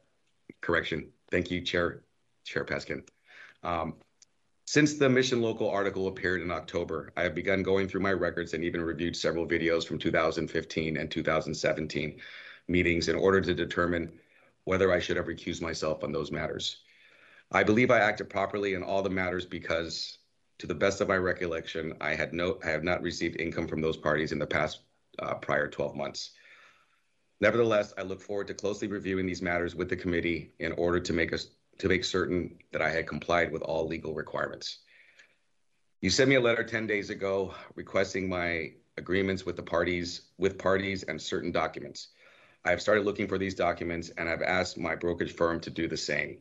Correction. 0.61 1.09
Thank 1.31 1.51
you, 1.51 1.61
Chair 1.61 2.03
Chair 2.45 2.65
Peskin. 2.65 3.03
Um, 3.63 3.95
since 4.71 4.93
the 4.93 5.09
Mission 5.09 5.41
Local 5.41 5.71
article 5.71 6.09
appeared 6.09 6.43
in 6.43 6.51
October, 6.51 7.11
I 7.17 7.23
have 7.23 7.35
begun 7.35 7.63
going 7.63 7.89
through 7.89 8.03
my 8.03 8.13
records 8.13 8.53
and 8.53 8.63
even 8.63 8.83
reviewed 8.83 9.17
several 9.17 9.47
videos 9.47 9.87
from 9.87 9.99
2015 9.99 10.99
and 10.99 11.11
2017 11.11 12.21
meetings 12.69 13.09
in 13.09 13.17
order 13.17 13.41
to 13.41 13.55
determine 13.55 14.13
whether 14.65 14.93
I 14.93 14.99
should 14.99 15.17
have 15.17 15.25
recused 15.25 15.63
myself 15.63 16.05
on 16.05 16.13
those 16.13 16.31
matters. 16.31 16.83
I 17.51 17.65
believe 17.65 17.91
I 17.91 18.01
acted 18.01 18.29
properly 18.29 18.75
in 18.75 18.83
all 18.83 19.01
the 19.01 19.09
matters 19.09 19.47
because, 19.47 20.19
to 20.59 20.67
the 20.67 20.75
best 20.75 21.01
of 21.01 21.09
my 21.09 21.17
recollection, 21.17 21.95
I 22.03 22.15
had 22.15 22.35
no, 22.35 22.59
I 22.63 22.69
have 22.69 22.85
not 22.85 23.01
received 23.01 23.41
income 23.41 23.69
from 23.69 23.81
those 23.81 23.97
parties 23.97 24.33
in 24.33 24.39
the 24.39 24.47
past 24.47 24.81
uh, 25.19 25.37
prior 25.37 25.69
12 25.69 25.97
months. 25.97 26.33
Nevertheless, 27.41 27.95
I 27.97 28.03
look 28.03 28.21
forward 28.21 28.49
to 28.49 28.55
closely 28.55 28.89
reviewing 28.89 29.25
these 29.25 29.41
matters 29.41 29.75
with 29.75 29.89
the 29.89 29.97
committee 29.97 30.53
in 30.59 30.73
order 30.73 31.01
to 31.01 31.15
make 31.15 31.33
us 31.33 31.47
to 31.79 31.89
make 31.89 32.05
certain 32.05 32.59
that 32.73 32.83
I 32.83 32.91
had 32.91 33.07
complied 33.07 33.53
with 33.53 33.63
all 33.63 33.87
legal 33.87 34.15
requirements. 34.15 34.79
You 36.01 36.11
sent 36.11 36.29
me 36.29 36.37
a 36.37 36.41
letter 36.41 36.63
10 36.63 36.87
days 36.87 37.11
ago 37.11 37.55
requesting 37.75 38.29
my 38.29 38.73
agreements 38.97 39.47
with 39.47 39.57
the 39.57 39.63
parties, 39.63 40.23
with 40.39 40.59
parties 40.59 41.03
and 41.05 41.21
certain 41.21 41.53
documents. 41.53 42.09
I 42.65 42.71
have 42.71 42.83
started 42.83 43.05
looking 43.05 43.29
for 43.29 43.39
these 43.39 43.55
documents 43.55 44.11
and 44.11 44.29
I've 44.29 44.43
asked 44.43 44.79
my 44.79 44.95
brokerage 44.95 45.35
firm 45.35 45.61
to 45.61 45.71
do 45.71 45.89
the 45.89 45.97
same. 45.97 46.39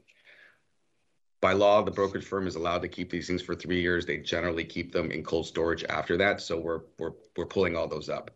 By 1.39 1.53
law, 1.53 1.83
the 1.83 1.91
brokerage 1.91 2.25
firm 2.25 2.47
is 2.47 2.55
allowed 2.55 2.81
to 2.81 2.87
keep 2.87 3.11
these 3.11 3.27
things 3.27 3.43
for 3.43 3.55
three 3.55 3.81
years. 3.81 4.05
They 4.05 4.17
generally 4.17 4.65
keep 4.65 4.91
them 4.91 5.11
in 5.11 5.23
cold 5.23 5.45
storage 5.45 5.83
after 5.83 6.17
that. 6.17 6.41
So 6.41 6.57
we're, 6.57 6.81
we're, 6.97 7.13
we're 7.35 7.45
pulling 7.45 7.75
all 7.75 7.87
those 7.87 8.09
up. 8.09 8.31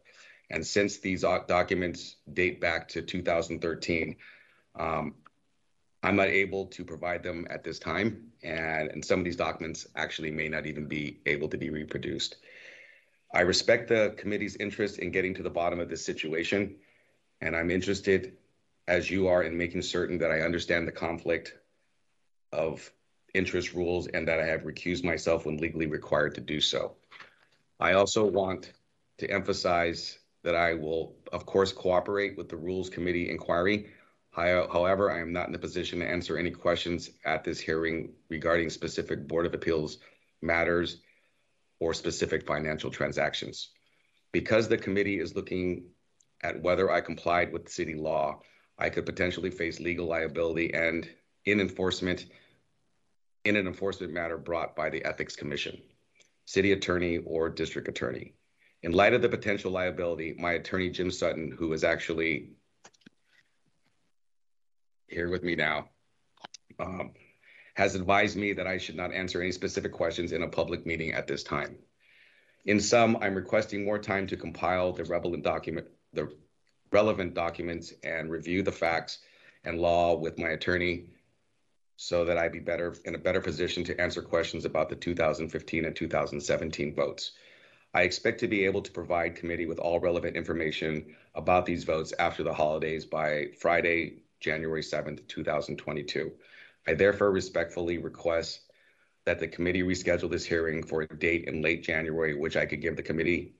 And 0.52 0.66
since 0.66 0.98
these 0.98 1.22
documents 1.22 2.18
date 2.32 2.62
back 2.62 2.88
to 2.90 3.02
2013, 3.02 4.16
um, 4.80 5.16
I'm 6.04 6.16
not 6.16 6.28
able 6.28 6.66
to 6.68 6.84
provide 6.84 7.22
them 7.22 7.46
at 7.50 7.64
this 7.64 7.78
time, 7.78 8.32
and, 8.44 8.90
and 8.90 9.06
some 9.06 9.20
of 9.20 9.26
these 9.26 9.36
documents 9.36 9.88
actually 9.96 10.32
may 10.32 10.50
not 10.50 10.66
even 10.66 10.88
be 10.88 11.20
able 11.28 11.48
to 11.50 11.58
be 11.58 11.70
reproduced. 11.70 12.38
I 13.34 13.42
respect 13.42 13.88
the 13.88 14.16
committee's 14.18 14.56
interest 14.56 15.00
in 15.00 15.12
getting 15.12 15.34
to 15.36 15.44
the 15.44 15.50
bottom 15.50 15.80
of 15.80 15.90
this 15.90 16.04
situation, 16.04 16.76
and 17.42 17.56
I'm 17.56 17.70
interested, 17.70 18.34
as 18.88 19.12
you 19.12 19.28
are, 19.28 19.44
in 19.44 19.56
making 19.56 19.84
certain 19.84 20.18
that 20.20 20.32
I 20.32 20.42
understand 20.42 20.88
the 20.88 20.92
conflict 20.92 21.56
of 22.52 22.92
interest 23.34 23.74
rules 23.74 24.08
and 24.08 24.28
that 24.28 24.40
I 24.40 24.46
have 24.46 24.64
recused 24.64 25.04
myself 25.04 25.46
when 25.46 25.58
legally 25.58 25.86
required 25.86 26.36
to 26.36 26.42
do 26.42 26.60
so. 26.60 26.96
I 27.80 27.94
also 27.94 28.26
want 28.26 28.74
to 29.20 29.30
emphasize 29.30 30.20
that 30.44 30.56
I 30.56 30.74
will, 30.74 31.14
of 31.32 31.46
course, 31.46 31.72
cooperate 31.72 32.36
with 32.38 32.50
the 32.50 32.58
Rules 32.58 32.90
Committee 32.90 33.30
inquiry 33.30 33.92
However, 34.32 35.12
I 35.12 35.20
am 35.20 35.34
not 35.34 35.50
in 35.50 35.56
a 35.56 35.60
position 35.60 36.00
to 36.00 36.08
answer 36.08 36.38
any 36.38 36.52
questions 36.52 37.10
at 37.26 37.44
this 37.44 37.60
hearing 37.60 38.14
regarding 38.30 38.70
specific 38.70 39.28
Board 39.28 39.46
of 39.46 39.54
Appeals 39.54 39.98
matters 40.42 41.02
or 41.80 41.94
specific 41.94 42.48
financial 42.48 42.90
transactions. 42.90 43.72
Because 44.32 44.70
the 44.70 44.78
committee 44.78 45.20
is 45.20 45.36
looking 45.36 45.84
at 46.44 46.62
whether 46.62 46.90
I 46.90 47.02
complied 47.02 47.52
with 47.52 47.68
city 47.68 47.96
law, 47.96 48.40
I 48.78 48.90
could 48.90 49.06
potentially 49.06 49.52
face 49.52 49.80
legal 49.80 50.08
liability 50.08 50.74
and 50.74 51.10
in 51.46 51.60
enforcement 51.60 52.26
in 53.44 53.56
an 53.56 53.68
enforcement 53.68 54.14
matter 54.14 54.38
brought 54.38 54.76
by 54.76 54.90
the 54.90 55.04
Ethics 55.04 55.36
Commission, 55.36 55.82
city 56.46 56.72
attorney, 56.72 57.18
or 57.18 57.50
district 57.50 57.88
attorney. 57.88 58.34
In 58.84 58.92
light 58.92 59.14
of 59.14 59.22
the 59.22 59.30
potential 59.30 59.72
liability, 59.72 60.36
my 60.38 60.54
attorney, 60.54 60.90
Jim 60.90 61.12
Sutton, 61.12 61.52
who 61.58 61.74
is 61.74 61.84
actually 61.84 62.52
here 65.12 65.30
with 65.30 65.44
me 65.44 65.56
now, 65.56 65.90
um, 66.80 67.12
has 67.76 67.96
advised 67.96 68.38
me 68.38 68.54
that 68.54 68.68
I 68.68 68.78
should 68.78 68.96
not 68.96 69.14
answer 69.14 69.42
any 69.42 69.52
specific 69.52 69.92
questions 69.92 70.32
in 70.32 70.44
a 70.44 70.48
public 70.48 70.86
meeting 70.86 71.14
at 71.14 71.28
this 71.28 71.44
time. 71.44 71.78
In 72.66 72.80
sum, 72.80 73.18
I'm 73.22 73.36
requesting 73.36 73.84
more 73.84 74.00
time 74.00 74.28
to 74.28 74.38
compile 74.38 74.94
the 74.94 75.04
relevant 75.06 75.44
document, 75.44 75.88
the 76.14 76.32
relevant 76.92 77.34
documents 77.34 77.94
and 78.04 78.30
review 78.30 78.62
the 78.62 78.72
facts 78.72 79.20
and 79.64 79.80
law 79.80 80.16
with 80.16 80.38
my 80.38 80.50
attorney 80.50 81.06
so 81.96 82.26
that 82.26 82.38
I 82.38 82.50
be 82.50 82.60
better 82.60 82.96
in 83.06 83.16
a 83.16 83.20
better 83.20 83.42
position 83.42 83.84
to 83.86 84.02
answer 84.02 84.22
questions 84.22 84.66
about 84.66 84.90
the 84.90 84.96
2015 84.96 85.86
and 85.86 85.96
2017 85.96 86.96
votes. 86.96 87.32
I 87.94 88.04
expect 88.04 88.40
to 88.40 88.48
be 88.48 88.66
able 88.66 88.82
to 88.82 88.92
provide 88.92 89.36
committee 89.36 89.66
with 89.66 89.78
all 89.78 90.00
relevant 90.00 90.36
information 90.36 91.16
about 91.36 91.66
these 91.66 91.84
votes 91.84 92.14
after 92.18 92.42
the 92.44 92.54
holidays 92.54 93.06
by 93.06 93.48
Friday, 93.60 94.24
January 94.42 94.82
7th, 94.82 95.26
2022. 95.28 96.32
I 96.88 96.94
therefore 96.94 97.32
respectfully 97.32 98.00
request 98.00 98.62
that 99.26 99.40
the 99.40 99.48
committee 99.48 99.84
reschedule 99.84 100.30
this 100.32 100.46
hearing 100.46 100.84
for 100.84 101.04
a 101.04 101.08
date 101.08 101.46
in 101.46 101.62
late 101.62 101.84
January, 101.84 102.36
which 102.36 102.58
I 102.58 102.66
could 102.66 102.82
give 102.82 102.96
the 102.96 103.04
committee, 103.04 103.54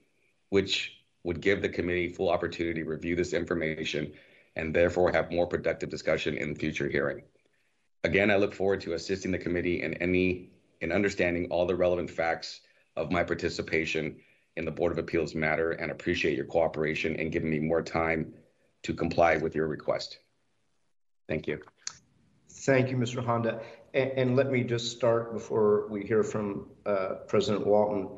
which 0.50 0.98
would 1.24 1.40
give 1.40 1.62
the 1.62 1.68
committee 1.68 2.08
full 2.08 2.28
opportunity 2.28 2.82
to 2.82 2.88
review 2.88 3.14
this 3.14 3.32
information 3.32 4.12
and 4.56 4.74
therefore 4.74 5.12
have 5.12 5.30
more 5.30 5.46
productive 5.46 5.88
discussion 5.88 6.36
in 6.36 6.52
the 6.52 6.58
future 6.58 6.88
hearing. 6.88 7.22
Again, 8.04 8.30
I 8.30 8.36
look 8.36 8.52
forward 8.52 8.80
to 8.82 8.94
assisting 8.94 9.30
the 9.30 9.38
committee 9.38 9.82
in 9.82 9.94
any 9.94 10.50
in 10.80 10.90
understanding 10.90 11.46
all 11.50 11.64
the 11.64 11.76
relevant 11.76 12.10
facts 12.10 12.60
of 12.96 13.12
my 13.12 13.22
participation 13.22 14.16
in 14.56 14.64
the 14.64 14.70
Board 14.70 14.90
of 14.90 14.98
Appeals 14.98 15.34
matter 15.34 15.70
and 15.70 15.92
appreciate 15.92 16.36
your 16.36 16.44
cooperation 16.44 17.14
and 17.16 17.30
giving 17.30 17.50
me 17.50 17.60
more 17.60 17.82
time 17.82 18.34
to 18.82 18.92
comply 18.92 19.36
with 19.36 19.54
your 19.54 19.68
request. 19.68 20.18
Thank 21.32 21.46
you. 21.46 21.60
Thank 22.50 22.90
you, 22.90 22.98
Mr. 22.98 23.24
Honda. 23.24 23.62
And, 23.94 24.10
and 24.18 24.36
let 24.36 24.52
me 24.52 24.62
just 24.64 24.94
start 24.94 25.32
before 25.32 25.86
we 25.88 26.04
hear 26.04 26.22
from 26.22 26.66
uh, 26.84 27.14
President 27.26 27.66
Walton 27.66 28.10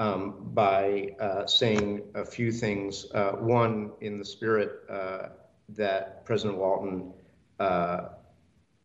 um, 0.00 0.50
by 0.52 1.14
uh, 1.20 1.46
saying 1.46 2.02
a 2.16 2.24
few 2.24 2.50
things. 2.50 3.06
Uh, 3.14 3.34
one, 3.34 3.92
in 4.00 4.18
the 4.18 4.24
spirit 4.24 4.80
uh, 4.90 5.28
that 5.76 6.24
President 6.24 6.58
Walton 6.58 7.12
uh, 7.60 8.08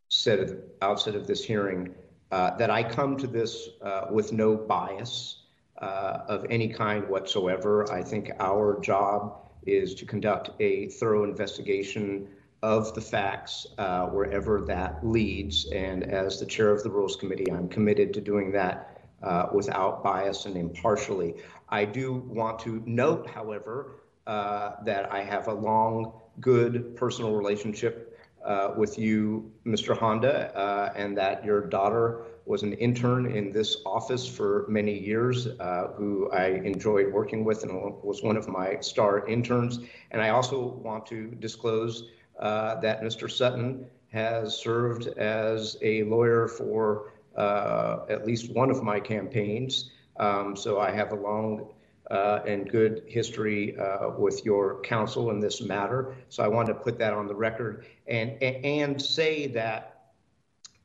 said 0.09 0.39
at 0.39 0.47
the 0.49 0.61
outset 0.83 1.15
of 1.15 1.25
this 1.25 1.43
hearing, 1.43 1.95
uh, 2.31 2.55
that 2.57 2.69
I 2.69 2.83
come 2.83 3.17
to 3.17 3.25
this 3.25 3.67
with 4.11 4.31
no 4.31 4.55
bias 4.55 5.41
of 5.77 6.45
any 6.51 6.67
kind 6.67 7.09
whatsoever. 7.09 7.91
I 7.91 8.03
think 8.03 8.29
our 8.39 8.79
job 8.79 9.39
is 9.65 9.95
to 9.95 10.05
conduct 10.05 10.51
a 10.59 10.89
thorough 10.89 11.23
investigation 11.23 12.27
of 12.63 12.93
the 12.93 13.01
facts 13.01 13.65
uh, 13.77 14.05
wherever 14.07 14.61
that 14.61 15.05
leads. 15.05 15.65
And 15.71 16.03
as 16.03 16.39
the 16.39 16.45
chair 16.45 16.71
of 16.71 16.83
the 16.83 16.89
Rules 16.89 17.15
Committee, 17.15 17.51
I'm 17.51 17.67
committed 17.67 18.13
to 18.13 18.21
doing 18.21 18.51
that 18.51 19.01
uh, 19.23 19.47
without 19.53 20.03
bias 20.03 20.45
and 20.45 20.55
impartially. 20.55 21.35
I 21.69 21.85
do 21.85 22.13
want 22.13 22.59
to 22.59 22.83
note, 22.85 23.27
however, 23.27 24.01
uh, 24.27 24.73
that 24.85 25.11
I 25.11 25.23
have 25.23 25.47
a 25.47 25.53
long, 25.53 26.13
good 26.39 26.95
personal 26.95 27.33
relationship 27.33 28.19
uh, 28.45 28.73
with 28.75 28.97
you, 28.97 29.51
Mr. 29.65 29.97
Honda, 29.97 30.55
uh, 30.55 30.93
and 30.95 31.17
that 31.17 31.43
your 31.45 31.61
daughter 31.61 32.23
was 32.45 32.63
an 32.63 32.73
intern 32.73 33.27
in 33.27 33.51
this 33.51 33.77
office 33.85 34.27
for 34.27 34.65
many 34.67 34.97
years, 34.97 35.47
uh, 35.47 35.91
who 35.95 36.29
I 36.31 36.47
enjoyed 36.63 37.13
working 37.13 37.45
with 37.45 37.63
and 37.63 37.71
was 38.03 38.23
one 38.23 38.35
of 38.35 38.47
my 38.47 38.79
star 38.81 39.27
interns. 39.27 39.79
And 40.09 40.21
I 40.21 40.29
also 40.29 40.59
want 40.59 41.05
to 41.07 41.27
disclose 41.39 42.09
uh, 42.41 42.79
that 42.81 43.01
Mr. 43.01 43.29
Sutton 43.29 43.85
has 44.11 44.57
served 44.57 45.07
as 45.17 45.77
a 45.81 46.03
lawyer 46.03 46.47
for 46.47 47.13
uh, 47.35 47.99
at 48.09 48.25
least 48.25 48.51
one 48.51 48.69
of 48.69 48.83
my 48.83 48.99
campaigns. 48.99 49.91
Um, 50.17 50.55
so 50.55 50.79
I 50.79 50.91
have 50.91 51.11
a 51.11 51.15
long 51.15 51.69
uh, 52.09 52.41
and 52.45 52.69
good 52.69 53.03
history 53.07 53.77
uh, 53.79 54.09
with 54.17 54.43
your 54.43 54.81
counsel 54.81 55.29
in 55.31 55.39
this 55.39 55.61
matter. 55.61 56.13
So 56.27 56.43
I 56.43 56.47
want 56.49 56.67
to 56.67 56.73
put 56.73 56.97
that 56.99 57.13
on 57.13 57.27
the 57.27 57.35
record 57.35 57.85
and, 58.07 58.31
and 58.43 59.01
say 59.01 59.47
that 59.47 59.91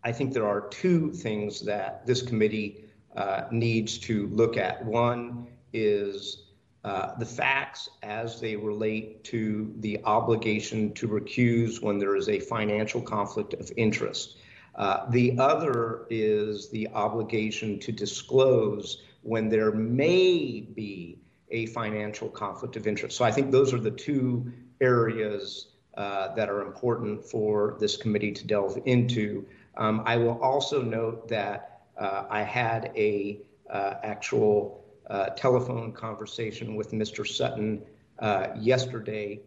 I 0.04 0.12
think 0.12 0.32
there 0.32 0.46
are 0.46 0.68
two 0.68 1.10
things 1.10 1.60
that 1.62 2.06
this 2.06 2.22
committee 2.22 2.84
uh, 3.16 3.46
needs 3.50 3.98
to 3.98 4.28
look 4.28 4.56
at. 4.56 4.84
One 4.84 5.48
is 5.72 6.45
uh, 6.86 7.16
the 7.18 7.26
facts 7.26 7.88
as 8.04 8.40
they 8.40 8.54
relate 8.54 9.24
to 9.24 9.74
the 9.80 10.00
obligation 10.04 10.94
to 10.94 11.08
recuse 11.08 11.82
when 11.82 11.98
there 11.98 12.14
is 12.14 12.28
a 12.28 12.38
financial 12.38 13.00
conflict 13.00 13.54
of 13.54 13.72
interest. 13.76 14.36
Uh, 14.76 15.10
the 15.10 15.36
other 15.36 16.06
is 16.10 16.68
the 16.68 16.86
obligation 16.94 17.80
to 17.80 17.90
disclose 17.90 19.02
when 19.22 19.48
there 19.48 19.72
may 19.72 20.60
be 20.60 21.18
a 21.50 21.66
financial 21.66 22.28
conflict 22.28 22.76
of 22.76 22.86
interest. 22.86 23.16
So 23.16 23.24
I 23.24 23.32
think 23.32 23.50
those 23.50 23.74
are 23.74 23.80
the 23.80 23.90
two 23.90 24.52
areas 24.80 25.72
uh, 25.96 26.36
that 26.36 26.48
are 26.48 26.62
important 26.62 27.24
for 27.24 27.76
this 27.80 27.96
committee 27.96 28.30
to 28.30 28.46
delve 28.46 28.78
into. 28.84 29.44
Um, 29.76 30.04
I 30.06 30.18
will 30.18 30.40
also 30.40 30.82
note 30.82 31.26
that 31.30 31.80
uh, 31.98 32.26
I 32.30 32.42
had 32.42 32.92
a 32.94 33.40
uh, 33.68 33.94
actual 34.04 34.85
uh, 35.08 35.26
telephone 35.30 35.92
conversation 35.92 36.74
with 36.74 36.92
Mr. 36.92 37.26
Sutton 37.26 37.82
uh, 38.18 38.48
yesterday, 38.56 39.40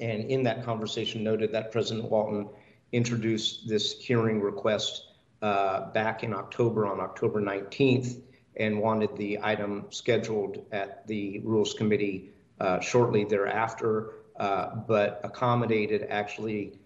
and 0.00 0.30
in 0.30 0.42
that 0.44 0.64
conversation 0.64 1.22
noted 1.22 1.52
that 1.52 1.70
President 1.72 2.10
Walton 2.10 2.48
introduced 2.92 3.68
this 3.68 3.92
hearing 4.00 4.40
request 4.40 5.08
uh, 5.42 5.90
back 5.92 6.22
in 6.22 6.32
October 6.32 6.86
on 6.86 7.00
October 7.00 7.40
19th 7.40 8.20
and 8.56 8.78
wanted 8.78 9.14
the 9.16 9.38
item 9.42 9.86
scheduled 9.90 10.64
at 10.72 11.06
the 11.06 11.40
Rules 11.40 11.74
Committee 11.74 12.30
uh, 12.60 12.80
shortly 12.80 13.24
thereafter, 13.24 14.12
uh, 14.36 14.76
but 14.86 15.20
accommodated 15.24 16.06
actually 16.08 16.78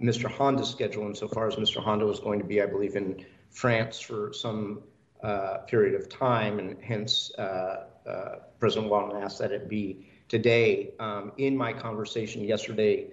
Mr. 0.00 0.30
Honda's 0.30 0.70
schedule 0.70 1.06
insofar 1.06 1.46
as 1.46 1.56
Mr. 1.56 1.76
Honda 1.82 2.06
was 2.06 2.20
going 2.20 2.38
to 2.38 2.44
be, 2.46 2.62
I 2.62 2.66
believe, 2.66 2.96
in 2.96 3.22
France 3.50 4.00
for 4.00 4.32
some 4.32 4.82
uh, 5.22 5.58
period 5.66 5.94
of 5.94 6.08
time, 6.08 6.58
and 6.58 6.76
hence 6.82 7.32
uh, 7.38 7.86
uh, 8.06 8.34
President 8.58 8.90
Walton 8.90 9.22
asked 9.22 9.38
that 9.38 9.52
it 9.52 9.68
be 9.68 10.06
today. 10.28 10.94
Um, 10.98 11.32
in 11.38 11.56
my 11.56 11.72
conversation 11.72 12.44
yesterday 12.44 13.08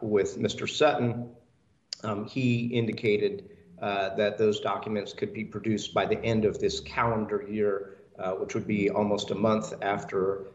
with 0.00 0.38
Mr. 0.38 0.68
Sutton, 0.68 1.30
um, 2.04 2.26
he 2.26 2.66
indicated 2.66 3.50
that 3.80 4.38
those 4.38 4.60
documents 4.60 5.12
could 5.12 5.32
be 5.32 5.44
produced 5.44 5.94
by 5.94 6.06
the 6.06 6.18
end 6.24 6.44
of 6.44 6.58
this 6.58 6.80
calendar 6.80 7.44
year, 7.48 7.98
which 8.38 8.54
would 8.54 8.66
be 8.66 8.90
almost 8.90 9.30
a 9.30 9.34
month 9.34 9.74
after 9.82 10.46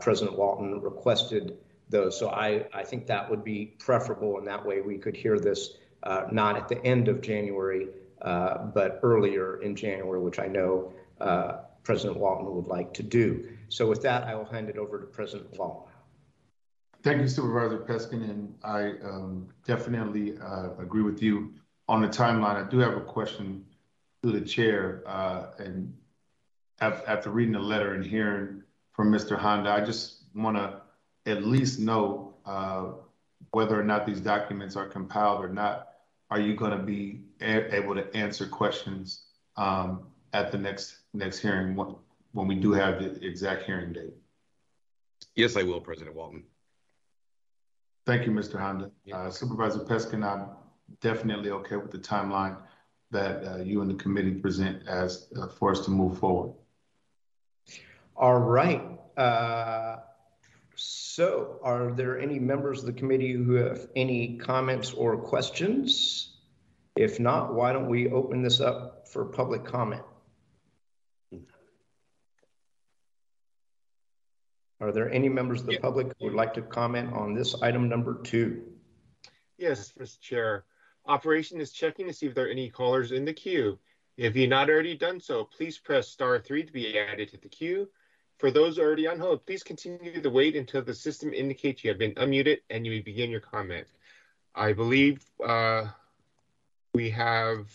President 0.00 0.38
Walton 0.38 0.80
requested 0.80 1.58
those. 1.88 2.18
So 2.18 2.30
I, 2.30 2.66
I 2.72 2.82
think 2.82 3.06
that 3.06 3.30
would 3.30 3.44
be 3.44 3.74
preferable, 3.78 4.38
and 4.38 4.46
that 4.48 4.64
way 4.64 4.80
we 4.80 4.98
could 4.98 5.16
hear 5.16 5.38
this 5.38 5.74
uh, 6.02 6.24
not 6.32 6.56
at 6.56 6.68
the 6.68 6.84
end 6.84 7.08
of 7.08 7.20
January, 7.20 7.88
but 8.22 9.00
earlier 9.02 9.60
in 9.62 9.74
January, 9.74 10.20
which 10.20 10.38
I 10.38 10.46
know 10.46 10.92
uh, 11.20 11.58
President 11.82 12.18
Walton 12.18 12.54
would 12.54 12.68
like 12.68 12.94
to 12.94 13.02
do. 13.02 13.48
So 13.68 13.88
with 13.88 14.02
that, 14.02 14.24
I 14.24 14.34
will 14.34 14.44
hand 14.44 14.68
it 14.68 14.76
over 14.76 15.00
to 15.00 15.06
President 15.06 15.58
Walton. 15.58 15.92
Thank 17.02 17.20
you, 17.20 17.28
Supervisor 17.28 17.78
Peskin, 17.78 18.22
and 18.30 18.54
I 18.62 18.92
um, 19.04 19.48
definitely 19.66 20.38
uh, 20.38 20.70
agree 20.78 21.02
with 21.02 21.20
you 21.20 21.52
on 21.88 22.00
the 22.00 22.08
timeline. 22.08 22.64
I 22.64 22.68
do 22.68 22.78
have 22.78 22.96
a 22.96 23.00
question 23.00 23.64
to 24.22 24.30
the 24.30 24.40
chair, 24.40 25.02
uh, 25.04 25.46
and 25.58 25.92
after 26.80 27.30
reading 27.30 27.54
the 27.54 27.60
letter 27.60 27.94
and 27.94 28.04
hearing 28.04 28.62
from 28.92 29.10
Mr. 29.10 29.36
Honda, 29.36 29.70
I 29.70 29.84
just 29.84 30.24
want 30.34 30.56
to 30.56 30.80
at 31.26 31.44
least 31.44 31.80
know 31.80 32.34
uh, 32.46 32.92
whether 33.50 33.78
or 33.78 33.84
not 33.84 34.06
these 34.06 34.20
documents 34.20 34.76
are 34.76 34.86
compiled 34.86 35.44
or 35.44 35.48
not 35.48 35.91
are 36.32 36.40
you 36.40 36.54
going 36.54 36.70
to 36.70 36.82
be 36.82 37.20
a- 37.42 37.74
able 37.76 37.94
to 37.94 38.16
answer 38.16 38.46
questions 38.46 39.24
um, 39.58 40.06
at 40.32 40.50
the 40.50 40.56
next 40.56 40.96
next 41.12 41.40
hearing 41.40 41.76
when, 41.76 41.94
when 42.32 42.46
we 42.48 42.54
do 42.54 42.72
have 42.72 43.00
the 43.00 43.22
exact 43.22 43.64
hearing 43.64 43.92
date? 43.92 44.14
Yes, 45.36 45.56
I 45.58 45.62
will, 45.62 45.80
President 45.80 46.16
Walton. 46.16 46.44
Thank 48.06 48.24
you, 48.24 48.32
Mr. 48.32 48.58
Honda. 48.58 48.90
Yeah. 49.04 49.18
Uh, 49.18 49.30
Supervisor 49.30 49.80
Peskin, 49.80 50.24
I'm 50.24 50.48
definitely 51.02 51.50
okay 51.50 51.76
with 51.76 51.90
the 51.90 51.98
timeline 51.98 52.56
that 53.10 53.44
uh, 53.46 53.56
you 53.58 53.82
and 53.82 53.90
the 53.90 53.94
committee 53.94 54.32
present 54.32 54.88
as 54.88 55.28
uh, 55.38 55.48
for 55.48 55.70
us 55.70 55.84
to 55.84 55.90
move 55.90 56.18
forward. 56.18 56.54
All 58.16 58.38
right. 58.38 58.82
So, 60.84 61.60
are 61.62 61.92
there 61.92 62.18
any 62.18 62.40
members 62.40 62.80
of 62.80 62.86
the 62.86 62.92
committee 62.92 63.32
who 63.32 63.52
have 63.54 63.86
any 63.94 64.38
comments 64.38 64.92
or 64.92 65.16
questions? 65.16 66.38
If 66.96 67.20
not, 67.20 67.54
why 67.54 67.72
don't 67.72 67.88
we 67.88 68.10
open 68.10 68.42
this 68.42 68.60
up 68.60 69.06
for 69.06 69.26
public 69.26 69.64
comment? 69.64 70.02
Are 74.80 74.90
there 74.90 75.08
any 75.12 75.28
members 75.28 75.60
of 75.60 75.68
the 75.68 75.78
public 75.78 76.08
who 76.18 76.24
would 76.24 76.34
like 76.34 76.54
to 76.54 76.62
comment 76.62 77.12
on 77.12 77.32
this 77.32 77.54
item 77.62 77.88
number 77.88 78.20
two? 78.22 78.62
Yes, 79.58 79.92
Mr. 79.96 80.18
Chair. 80.20 80.64
Operation 81.06 81.60
is 81.60 81.70
checking 81.70 82.08
to 82.08 82.12
see 82.12 82.26
if 82.26 82.34
there 82.34 82.46
are 82.46 82.50
any 82.50 82.68
callers 82.68 83.12
in 83.12 83.24
the 83.24 83.32
queue. 83.32 83.78
If 84.16 84.34
you've 84.34 84.50
not 84.50 84.68
already 84.68 84.96
done 84.96 85.20
so, 85.20 85.44
please 85.44 85.78
press 85.78 86.08
star 86.08 86.40
three 86.40 86.64
to 86.64 86.72
be 86.72 86.98
added 86.98 87.28
to 87.30 87.36
the 87.36 87.48
queue. 87.48 87.88
For 88.38 88.50
those 88.50 88.78
already 88.78 89.06
on 89.06 89.18
hold, 89.18 89.46
please 89.46 89.62
continue 89.62 90.20
to 90.20 90.30
wait 90.30 90.56
until 90.56 90.82
the 90.82 90.94
system 90.94 91.32
indicates 91.32 91.84
you 91.84 91.90
have 91.90 91.98
been 91.98 92.14
unmuted 92.14 92.58
and 92.70 92.84
you 92.84 92.92
may 92.92 93.00
begin 93.00 93.30
your 93.30 93.40
comment. 93.40 93.86
I 94.54 94.72
believe 94.72 95.24
uh, 95.44 95.86
we 96.92 97.10
have 97.10 97.66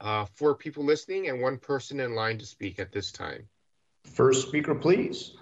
uh, 0.00 0.26
four 0.34 0.54
people 0.54 0.84
listening 0.84 1.28
and 1.28 1.40
one 1.40 1.58
person 1.58 2.00
in 2.00 2.14
line 2.14 2.38
to 2.38 2.46
speak 2.46 2.78
at 2.78 2.92
this 2.92 3.10
time. 3.10 3.48
First 4.04 4.48
speaker, 4.48 4.74
please. 4.74 5.34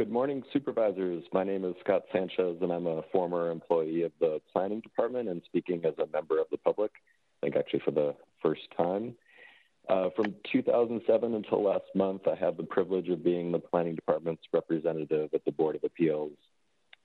Good 0.00 0.10
morning, 0.10 0.42
supervisors. 0.50 1.24
My 1.30 1.44
name 1.44 1.62
is 1.62 1.74
Scott 1.84 2.04
Sanchez, 2.10 2.56
and 2.62 2.72
I'm 2.72 2.86
a 2.86 3.02
former 3.12 3.50
employee 3.50 4.04
of 4.04 4.12
the 4.18 4.40
planning 4.50 4.80
department 4.80 5.28
and 5.28 5.42
speaking 5.44 5.84
as 5.84 5.92
a 5.98 6.10
member 6.10 6.40
of 6.40 6.46
the 6.50 6.56
public. 6.56 6.90
I 6.96 7.44
think 7.44 7.56
actually 7.56 7.80
for 7.80 7.90
the 7.90 8.14
first 8.42 8.62
time. 8.74 9.14
Uh, 9.90 10.08
from 10.16 10.36
2007 10.50 11.34
until 11.34 11.62
last 11.62 11.84
month, 11.94 12.22
I 12.26 12.34
had 12.34 12.56
the 12.56 12.62
privilege 12.62 13.10
of 13.10 13.22
being 13.22 13.52
the 13.52 13.58
planning 13.58 13.94
department's 13.94 14.42
representative 14.54 15.34
at 15.34 15.44
the 15.44 15.52
Board 15.52 15.76
of 15.76 15.84
Appeals. 15.84 16.32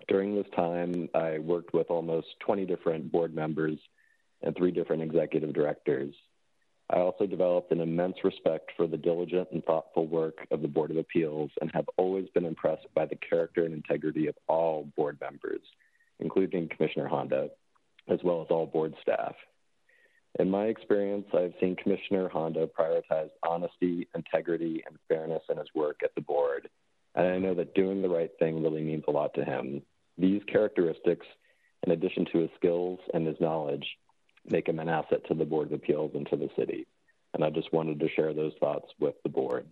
During 0.08 0.34
this 0.34 0.47
time, 0.55 1.10
I 1.13 1.39
worked 1.39 1.73
with 1.73 1.88
almost 1.89 2.27
20 2.45 2.65
different 2.65 3.12
board 3.12 3.36
members 3.36 3.77
and 4.41 4.55
three 4.55 4.71
different 4.71 5.03
executive 5.03 5.51
directors. 5.51 6.15
I 6.89 6.98
also 6.98 7.26
developed 7.26 7.71
an 7.71 7.82
immense 7.82 8.17
respect 8.24 8.71
for 8.78 8.86
the 8.86 8.98
diligent 8.98 9.50
and 9.52 9.63
thoughtful 9.63 10.06
work 10.06 10.48
of 10.52 10.62
the 10.62 10.67
Board 10.67 10.91
of 10.91 10.98
Appeals 10.98 11.50
and 11.60 11.71
have 11.74 11.89
always 11.98 12.30
been 12.30 12.45
impressed 12.45 12.86
by 12.93 13.06
the 13.06 13.15
character 13.15 13.65
and 13.65 13.74
integrity 13.74 14.28
of 14.28 14.36
all 14.48 14.88
board 14.95 15.17
members, 15.19 15.62
including 16.19 16.69
Commissioner 16.69 17.08
Honda, 17.08 17.50
as 18.08 18.19
well 18.24 18.41
as 18.41 18.48
all 18.52 18.67
board 18.67 18.93
staff. 19.02 19.36
In 20.38 20.52
my 20.52 20.65
experience, 20.65 21.26
I've 21.34 21.54
seen 21.60 21.76
Commissioner 21.76 22.30
Honda 22.30 22.67
prioritize 22.67 23.30
honesty, 23.41 24.08
integrity, 24.13 24.84
and 24.86 24.98
fairness 25.08 25.43
in 25.50 25.58
his 25.58 25.67
work 25.74 26.02
at 26.04 26.13
the 26.13 26.21
board, 26.21 26.69
and 27.15 27.26
I 27.26 27.39
know 27.39 27.56
that 27.56 27.74
doing 27.74 28.02
the 28.02 28.10
right 28.10 28.32
thing 28.38 28.62
really 28.62 28.84
means 28.84 29.06
a 29.08 29.12
lot 29.12 29.34
to 29.36 29.45
him. 29.45 29.82
These 30.17 30.43
characteristics, 30.52 31.26
in 31.84 31.93
addition 31.93 32.26
to 32.32 32.39
his 32.39 32.50
skills 32.58 33.00
and 33.13 33.26
his 33.26 33.39
knowledge, 33.39 33.86
make 34.49 34.67
him 34.67 34.79
an 34.79 34.89
asset 34.89 35.25
to 35.27 35.34
the 35.34 35.45
Board 35.45 35.67
of 35.67 35.73
Appeals 35.73 36.12
and 36.15 36.27
to 36.29 36.36
the 36.36 36.49
city. 36.58 36.88
And 37.34 37.43
I 37.43 37.49
just 37.49 37.73
wanted 37.73 37.99
to 37.99 38.10
share 38.10 38.34
those 38.34 38.53
thoughts 38.60 38.88
with 38.99 39.15
the 39.23 39.29
board. 39.29 39.65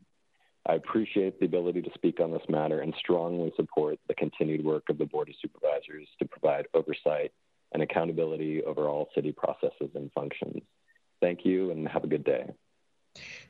I 0.66 0.74
appreciate 0.76 1.40
the 1.40 1.46
ability 1.46 1.82
to 1.82 1.92
speak 1.94 2.20
on 2.20 2.32
this 2.32 2.42
matter 2.48 2.80
and 2.80 2.94
strongly 2.98 3.52
support 3.56 4.00
the 4.08 4.14
continued 4.14 4.64
work 4.64 4.84
of 4.90 4.98
the 4.98 5.06
Board 5.06 5.30
of 5.30 5.36
Supervisors 5.42 6.08
to 6.20 6.26
provide 6.26 6.68
oversight 6.74 7.32
and 7.74 7.84
accountability 7.84 8.64
over 8.64 8.88
all 8.88 9.10
city 9.14 9.32
processes 9.32 9.90
and 9.96 10.12
functions. 10.14 10.62
Thank 11.22 11.46
you 11.46 11.72
and 11.72 11.88
have 11.88 12.04
a 12.04 12.08
good 12.08 12.24
day. 12.24 12.50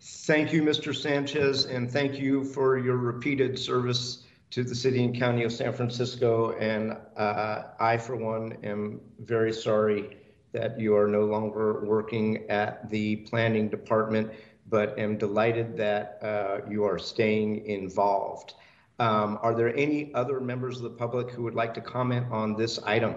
Thank 0.02 0.54
you, 0.54 0.64
Mr. 0.64 0.96
Sanchez, 0.96 1.66
and 1.66 1.90
thank 1.90 2.20
you 2.20 2.44
for 2.44 2.78
your 2.78 2.98
repeated 2.98 3.58
service 3.58 4.24
to 4.52 4.64
the 4.64 4.76
city 4.76 5.04
and 5.04 5.18
county 5.18 5.44
of 5.44 5.52
San 5.52 5.74
Francisco. 5.74 6.52
And 6.58 6.98
uh, 7.16 7.64
I, 7.80 7.98
for 7.98 8.16
one, 8.16 8.58
am 8.64 9.02
very 9.20 9.54
sorry 9.54 10.18
that 10.54 10.80
you 10.80 10.96
are 10.96 11.08
no 11.08 11.26
longer 11.26 11.84
working 11.84 12.50
at 12.50 12.90
the 12.90 13.18
planning 13.18 13.68
department, 13.68 14.32
but 14.70 14.98
am 14.98 15.18
delighted 15.18 15.76
that 15.78 16.20
uh, 16.22 16.70
you 16.70 16.84
are 16.84 16.98
staying 16.98 17.66
involved. 17.66 18.54
Um, 19.00 19.40
are 19.42 19.56
there 19.56 19.76
any 19.76 20.14
other 20.14 20.40
members 20.40 20.78
of 20.78 20.84
the 20.84 20.92
public 20.92 21.32
who 21.32 21.44
would 21.44 21.56
like 21.56 21.74
to 21.74 21.82
comment 21.82 22.28
on 22.32 22.56
this 22.56 22.80
item? 22.84 23.16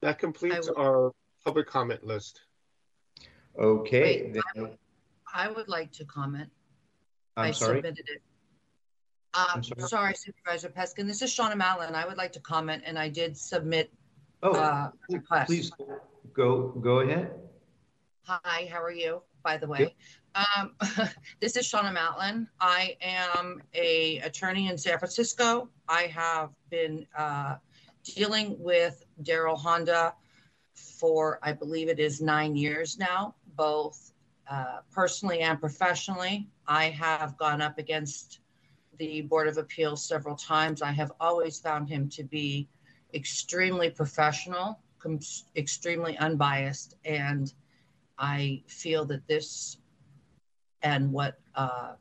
That 0.00 0.18
completes 0.18 0.68
our 0.68 1.12
public 1.44 1.66
comment 1.66 2.04
list. 2.04 2.42
Okay. 3.58 4.30
Wait, 4.32 4.42
I, 4.56 4.60
would, 4.60 4.78
I, 5.34 5.50
would, 5.50 5.68
like 5.68 5.90
to 5.92 6.04
comment. 6.04 6.50
I'm 7.36 7.46
I 7.46 7.50
sorry. 7.50 7.78
submitted 7.78 8.06
it. 8.08 8.22
Um, 9.34 9.62
sorry. 9.64 9.88
sorry. 9.88 10.14
Supervisor 10.14 10.68
Peskin. 10.68 11.06
This 11.06 11.22
is 11.22 11.34
Shauna 11.34 11.56
Mallon. 11.56 11.94
I 11.94 12.06
would 12.06 12.18
like 12.18 12.32
to 12.32 12.40
comment, 12.40 12.82
and 12.86 12.98
I 12.98 13.08
did 13.08 13.36
submit 13.36 13.90
oh, 14.42 14.52
uh, 14.52 14.90
request. 15.10 15.48
Please 15.48 15.72
go 16.32 16.68
go 16.80 17.00
ahead. 17.00 17.32
Hi, 18.24 18.68
how 18.70 18.82
are 18.82 18.92
you? 18.92 19.22
By 19.42 19.56
the 19.56 19.66
way, 19.66 19.94
um, 20.34 20.72
this 21.40 21.56
is 21.56 21.66
Shauna 21.66 21.94
Matlin. 21.94 22.46
I 22.60 22.96
am 23.00 23.62
a 23.74 24.18
attorney 24.18 24.68
in 24.68 24.76
San 24.76 24.98
Francisco. 24.98 25.68
I 25.88 26.02
have 26.02 26.50
been 26.70 27.06
uh, 27.16 27.56
dealing 28.04 28.56
with 28.58 29.04
Darryl 29.22 29.56
Honda 29.56 30.14
for, 30.74 31.38
I 31.42 31.52
believe 31.52 31.88
it 31.88 31.98
is 31.98 32.20
nine 32.20 32.56
years 32.56 32.98
now, 32.98 33.34
both 33.56 34.12
uh, 34.50 34.78
personally 34.92 35.40
and 35.40 35.58
professionally. 35.58 36.48
I 36.66 36.90
have 36.90 37.36
gone 37.38 37.62
up 37.62 37.78
against 37.78 38.40
the 38.98 39.22
Board 39.22 39.48
of 39.48 39.58
Appeals 39.58 40.04
several 40.04 40.36
times. 40.36 40.82
I 40.82 40.92
have 40.92 41.12
always 41.20 41.58
found 41.58 41.88
him 41.88 42.08
to 42.10 42.24
be 42.24 42.68
extremely 43.14 43.90
professional, 43.90 44.80
extremely 45.56 46.16
unbiased, 46.18 46.96
and 47.04 47.52
I 48.18 48.62
feel 48.66 49.04
that 49.06 49.26
this 49.26 49.78
and 50.82 51.12
what 51.12 51.38
uh, 51.54 51.94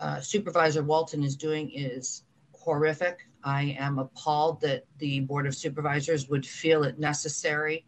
uh, 0.00 0.20
Supervisor 0.20 0.82
Walton 0.82 1.22
is 1.22 1.36
doing 1.36 1.70
is 1.70 2.24
horrific. 2.52 3.28
I 3.42 3.76
am 3.78 3.98
appalled 3.98 4.60
that 4.62 4.84
the 4.98 5.20
Board 5.20 5.46
of 5.46 5.54
Supervisors 5.54 6.28
would 6.28 6.46
feel 6.46 6.84
it 6.84 6.98
necessary 6.98 7.84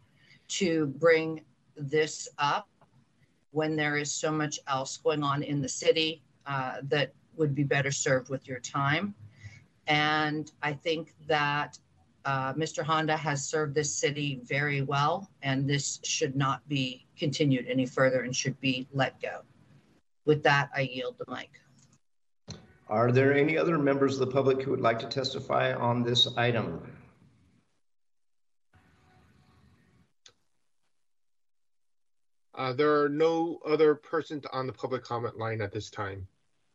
to 0.49 0.87
bring 0.87 1.41
this 1.75 2.27
up 2.37 2.67
when 3.51 3.75
there 3.75 3.97
is 3.97 4.11
so 4.11 4.31
much 4.31 4.59
else 4.67 4.97
going 4.97 5.23
on 5.23 5.43
in 5.43 5.61
the 5.61 5.69
city 5.69 6.21
uh, 6.45 6.77
that 6.83 7.13
would 7.35 7.55
be 7.55 7.63
better 7.63 7.91
served 7.91 8.29
with 8.29 8.47
your 8.47 8.59
time. 8.59 9.13
And 9.87 10.51
I 10.61 10.73
think 10.73 11.13
that 11.27 11.77
uh, 12.25 12.53
Mr. 12.53 12.83
Honda 12.83 13.15
has 13.15 13.47
served 13.47 13.73
this 13.73 13.93
city 13.93 14.41
very 14.43 14.81
well, 14.81 15.29
and 15.43 15.69
this 15.69 15.99
should 16.03 16.35
not 16.35 16.67
be 16.67 17.05
continued 17.17 17.65
any 17.69 17.85
further 17.85 18.23
and 18.23 18.35
should 18.35 18.59
be 18.59 18.87
let 18.91 19.19
go. 19.21 19.41
With 20.25 20.43
that, 20.43 20.69
I 20.75 20.81
yield 20.81 21.15
the 21.17 21.33
mic. 21.33 21.49
Are 22.89 23.11
there 23.11 23.33
any 23.33 23.57
other 23.57 23.77
members 23.77 24.13
of 24.13 24.19
the 24.19 24.33
public 24.33 24.61
who 24.61 24.71
would 24.71 24.81
like 24.81 24.99
to 24.99 25.07
testify 25.07 25.73
on 25.73 26.03
this 26.03 26.27
item? 26.37 26.81
Uh, 32.55 32.73
there 32.73 33.01
are 33.01 33.07
no 33.07 33.59
other 33.65 33.93
persons 33.93 34.43
on 34.51 34.67
the 34.67 34.73
public 34.73 35.03
comment 35.03 35.37
line 35.37 35.61
at 35.61 35.71
this 35.71 35.89
time. 35.89 36.27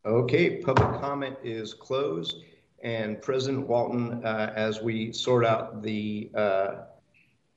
Okay, 0.06 0.62
public 0.62 1.00
comment 1.00 1.36
is 1.42 1.74
closed. 1.74 2.36
And 2.82 3.22
President 3.22 3.68
Walton, 3.68 4.24
uh, 4.24 4.52
as 4.56 4.80
we 4.80 5.12
sort 5.12 5.44
out 5.44 5.82
the 5.82 6.30
uh, 6.34 6.74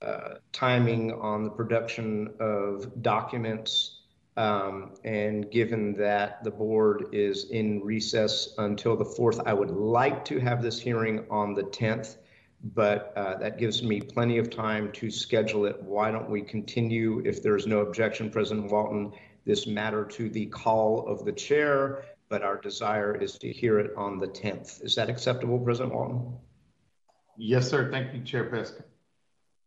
uh 0.02 0.36
timing 0.52 1.14
on 1.14 1.44
the 1.44 1.50
production 1.50 2.34
of 2.40 3.02
documents 3.02 4.02
um, 4.38 4.92
and 5.04 5.50
given 5.50 5.94
that 5.94 6.44
the 6.44 6.52
board 6.52 7.08
is 7.14 7.50
in 7.52 7.82
recess 7.82 8.54
until 8.58 8.98
the 8.98 9.06
4th, 9.06 9.42
I 9.46 9.54
would 9.54 9.72
like 9.72 10.26
to 10.26 10.40
have 10.40 10.62
this 10.62 10.80
hearing 10.80 11.26
on 11.30 11.54
the 11.54 11.64
10th, 11.64 12.18
but 12.74 13.14
uh, 13.16 13.38
that 13.38 13.58
gives 13.58 13.82
me 13.82 14.02
plenty 14.02 14.38
of 14.38 14.50
time 14.50 14.92
to 14.94 15.10
schedule 15.10 15.66
it. 15.66 15.82
Why 15.82 16.12
don't 16.12 16.30
we 16.30 16.42
continue, 16.42 17.22
if 17.26 17.42
there's 17.42 17.66
no 17.66 17.80
objection, 17.80 18.30
President 18.30 18.72
Walton, 18.72 19.14
this 19.46 19.68
matter 19.68 20.04
to 20.04 20.30
the 20.30 20.48
call 20.48 21.08
of 21.08 21.24
the 21.24 21.32
chair, 21.32 22.04
but 22.30 22.42
our 22.42 22.58
desire 22.58 23.16
is 23.16 23.38
to 23.40 23.52
hear 23.52 23.80
it 23.80 23.96
on 23.96 24.18
the 24.18 24.28
10th. 24.28 24.84
Is 24.84 24.96
that 24.96 25.10
acceptable, 25.10 25.60
President 25.60 25.94
Walton? 25.94 26.34
Yes, 27.38 27.70
sir. 27.70 27.92
Thank 27.92 28.14
you, 28.14 28.22
Chair 28.22 28.50
Peskin. 28.50 28.84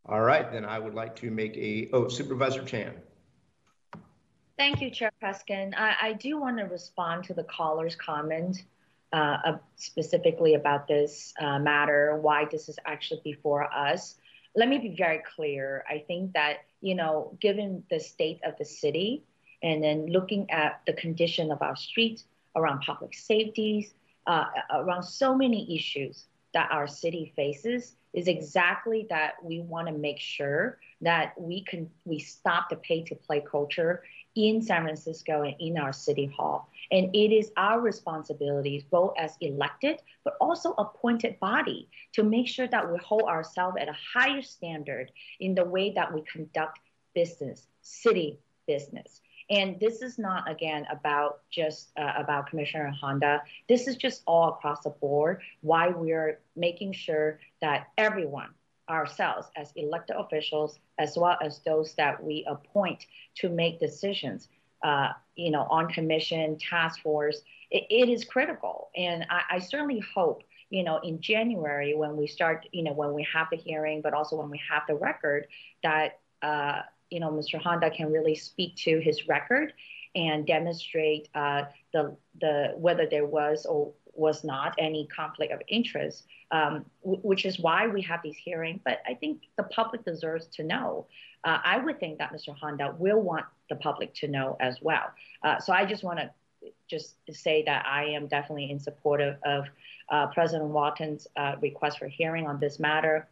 All 0.07 0.23
right, 0.23 0.51
then 0.51 0.65
I 0.65 0.79
would 0.79 0.95
like 0.95 1.15
to 1.17 1.31
make 1.31 1.57
a, 1.57 1.91
oh, 1.93 2.09
Supervisor 2.09 2.65
Chan. 2.65 2.95
Thank 4.57 4.81
you, 4.81 4.91
Chair 4.91 5.13
Peskin. 5.23 5.75
I, 5.77 5.95
I 6.01 6.13
do 6.15 6.41
want 6.41 6.59
to 6.59 6.65
respond 6.65 7.25
to 7.25 7.35
the 7.35 7.45
caller's 7.45 7.95
comment 7.95 8.65
uh, 9.13 9.59
specifically 9.77 10.55
about 10.55 10.89
this 10.89 11.33
uh, 11.41 11.59
matter, 11.59 12.19
why 12.21 12.47
this 12.51 12.69
is 12.69 12.79
actually 12.85 13.21
before 13.23 13.73
us. 13.73 14.17
Let 14.57 14.69
me 14.69 14.79
be 14.79 14.97
very 14.97 15.23
clear. 15.37 15.85
I 15.89 16.03
think 16.07 16.33
that, 16.33 16.59
you 16.81 16.95
know, 16.95 17.37
given 17.41 17.85
the 17.91 18.01
state 18.01 18.41
of 18.45 18.57
the 18.59 18.65
city 18.65 19.25
and 19.63 19.83
then 19.83 20.07
looking 20.07 20.51
at 20.51 20.81
the 20.87 20.93
condition 20.93 21.53
of 21.53 21.63
our 21.63 21.77
streets 21.77 22.25
around 22.59 22.81
public 22.81 23.15
safety, 23.15 23.91
uh, 24.27 24.45
around 24.75 25.03
so 25.03 25.35
many 25.35 25.75
issues 25.75 26.27
that 26.55 26.69
our 26.71 26.87
city 26.87 27.33
faces, 27.37 27.95
is 28.15 28.27
exactly 28.27 29.07
that 29.11 29.35
we 29.43 29.61
want 29.61 29.87
to 29.87 29.93
make 29.93 30.19
sure 30.19 30.79
that 31.01 31.39
we 31.39 31.63
can 31.63 31.91
we 32.05 32.19
stop 32.19 32.69
the 32.71 32.77
pay 32.77 33.03
to 33.03 33.15
play 33.15 33.41
culture 33.41 34.03
in 34.35 34.63
San 34.63 34.83
Francisco 34.85 35.43
and 35.43 35.55
in 35.59 35.79
our 35.79 35.93
city 35.93 36.27
hall. 36.27 36.71
And 36.91 37.15
it 37.15 37.33
is 37.33 37.51
our 37.57 37.81
responsibility, 37.81 38.87
both 38.91 39.15
as 39.19 39.37
elected, 39.41 40.01
but 40.25 40.37
also 40.41 40.75
appointed 40.79 41.39
body, 41.41 41.89
to 42.15 42.23
make 42.23 42.49
sure 42.49 42.69
that 42.69 42.91
we 42.91 42.99
hold 42.99 43.25
ourselves 43.25 43.77
at 43.81 43.89
a 43.89 43.97
higher 44.15 44.43
standard 44.43 45.11
in 45.41 45.55
the 45.55 45.65
way 45.65 45.93
that 45.93 46.13
we 46.13 46.23
conduct 46.23 46.79
business, 47.15 47.67
city 47.83 48.39
business. 48.67 49.21
And 49.51 49.81
this 49.81 50.03
is 50.03 50.19
not, 50.19 50.51
again, 50.51 50.87
about 50.91 51.41
just 51.51 51.91
uh, 51.97 52.13
about 52.17 52.49
Commissioner 52.49 52.91
Honda. 52.91 53.43
This 53.69 53.89
is 53.89 53.97
just 53.97 54.23
all 54.27 54.51
across 54.51 54.83
the 54.83 54.91
board 54.91 55.41
why 55.63 55.89
we're 55.89 56.41
making 56.55 56.93
sure 56.93 57.41
that 57.61 57.89
everyone, 57.97 58.51
ourselves 58.91 59.49
as 59.57 59.73
elected 59.77 60.17
officials, 60.17 60.79
as 60.99 61.17
well 61.17 61.39
as 61.43 61.61
those 61.61 61.95
that 61.95 62.23
we 62.23 62.45
appoint 62.49 63.07
to 63.37 63.49
make 63.49 63.81
decisions, 63.81 64.49
uh, 64.83 65.11
you 65.35 65.51
know, 65.51 65.67
on 65.71 65.89
commission, 65.89 66.59
task 66.59 67.01
force, 67.03 67.41
it, 67.71 67.85
it 67.91 68.09
is 68.09 68.25
critical. 68.25 68.91
And 68.97 69.27
I, 69.31 69.57
I, 69.57 69.59
certainly 69.59 70.03
hope, 70.15 70.43
you 70.71 70.85
know, 70.85 70.99
in 70.99 71.21
January 71.21 71.95
when 71.95 72.17
we 72.17 72.27
start, 72.27 72.67
you 72.73 72.83
know, 72.83 72.93
when 72.93 73.13
we 73.13 73.27
have 73.33 73.49
the 73.51 73.57
hearing, 73.57 74.01
but 74.03 74.15
also 74.15 74.37
when 74.37 74.51
we 74.51 74.61
have 74.71 74.83
the 74.89 74.95
record, 74.95 75.49
that 75.83 76.21
uh, 76.43 76.83
you 77.11 77.21
know, 77.21 77.31
Mr. 77.31 77.61
Honda 77.61 77.91
can 77.91 78.13
really 78.13 78.35
speak 78.35 78.77
to 78.77 78.99
his 79.01 79.29
record 79.29 79.73
and 80.15 80.47
demonstrate 80.47 81.29
uh, 81.35 81.65
the 81.93 82.17
the 82.41 82.75
whether 82.77 83.07
there 83.07 83.27
was 83.27 83.67
or 83.67 83.93
was 84.15 84.43
not 84.43 84.75
any 84.79 85.07
conflict 85.15 85.53
of 85.53 85.61
interest, 85.69 86.27
um, 86.51 86.85
w- 87.05 87.21
which 87.23 87.45
is 87.45 87.59
why 87.61 87.87
we 87.87 88.03
have 88.03 88.21
these 88.23 88.37
hearings. 88.37 88.81
But 88.85 89.01
I 89.07 89.15
think 89.15 89.43
the 89.57 89.63
public 89.63 90.05
deserves 90.05 90.47
to 90.57 90.65
know. 90.65 91.07
Uh, 91.45 91.59
I 91.63 91.79
would 91.79 92.01
think 92.01 92.19
that 92.19 92.33
Mr. 92.33 92.57
Honda 92.57 92.97
will 92.99 93.21
want 93.21 93.47
the 93.71 93.77
public 93.77 94.13
to 94.15 94.29
know 94.29 94.57
as 94.59 94.79
well. 94.83 95.13
Uh, 95.45 95.61
so 95.61 95.73
I 95.73 95.85
just 95.85 96.03
want 96.03 96.19
to 96.19 96.31
just 96.89 97.15
say 97.31 97.63
that 97.65 97.87
I 97.87 98.07
am 98.07 98.27
definitely 98.27 98.71
in 98.71 98.81
support 98.81 99.21
of, 99.21 99.37
of 99.45 99.65
uh, 100.11 100.27
President 100.29 100.71
Walton's 100.71 101.29
uh, 101.37 101.55
request 101.61 101.99
for 101.99 102.09
hearing 102.09 102.47
on 102.47 102.59
this 102.59 102.81
matter. 102.81 103.29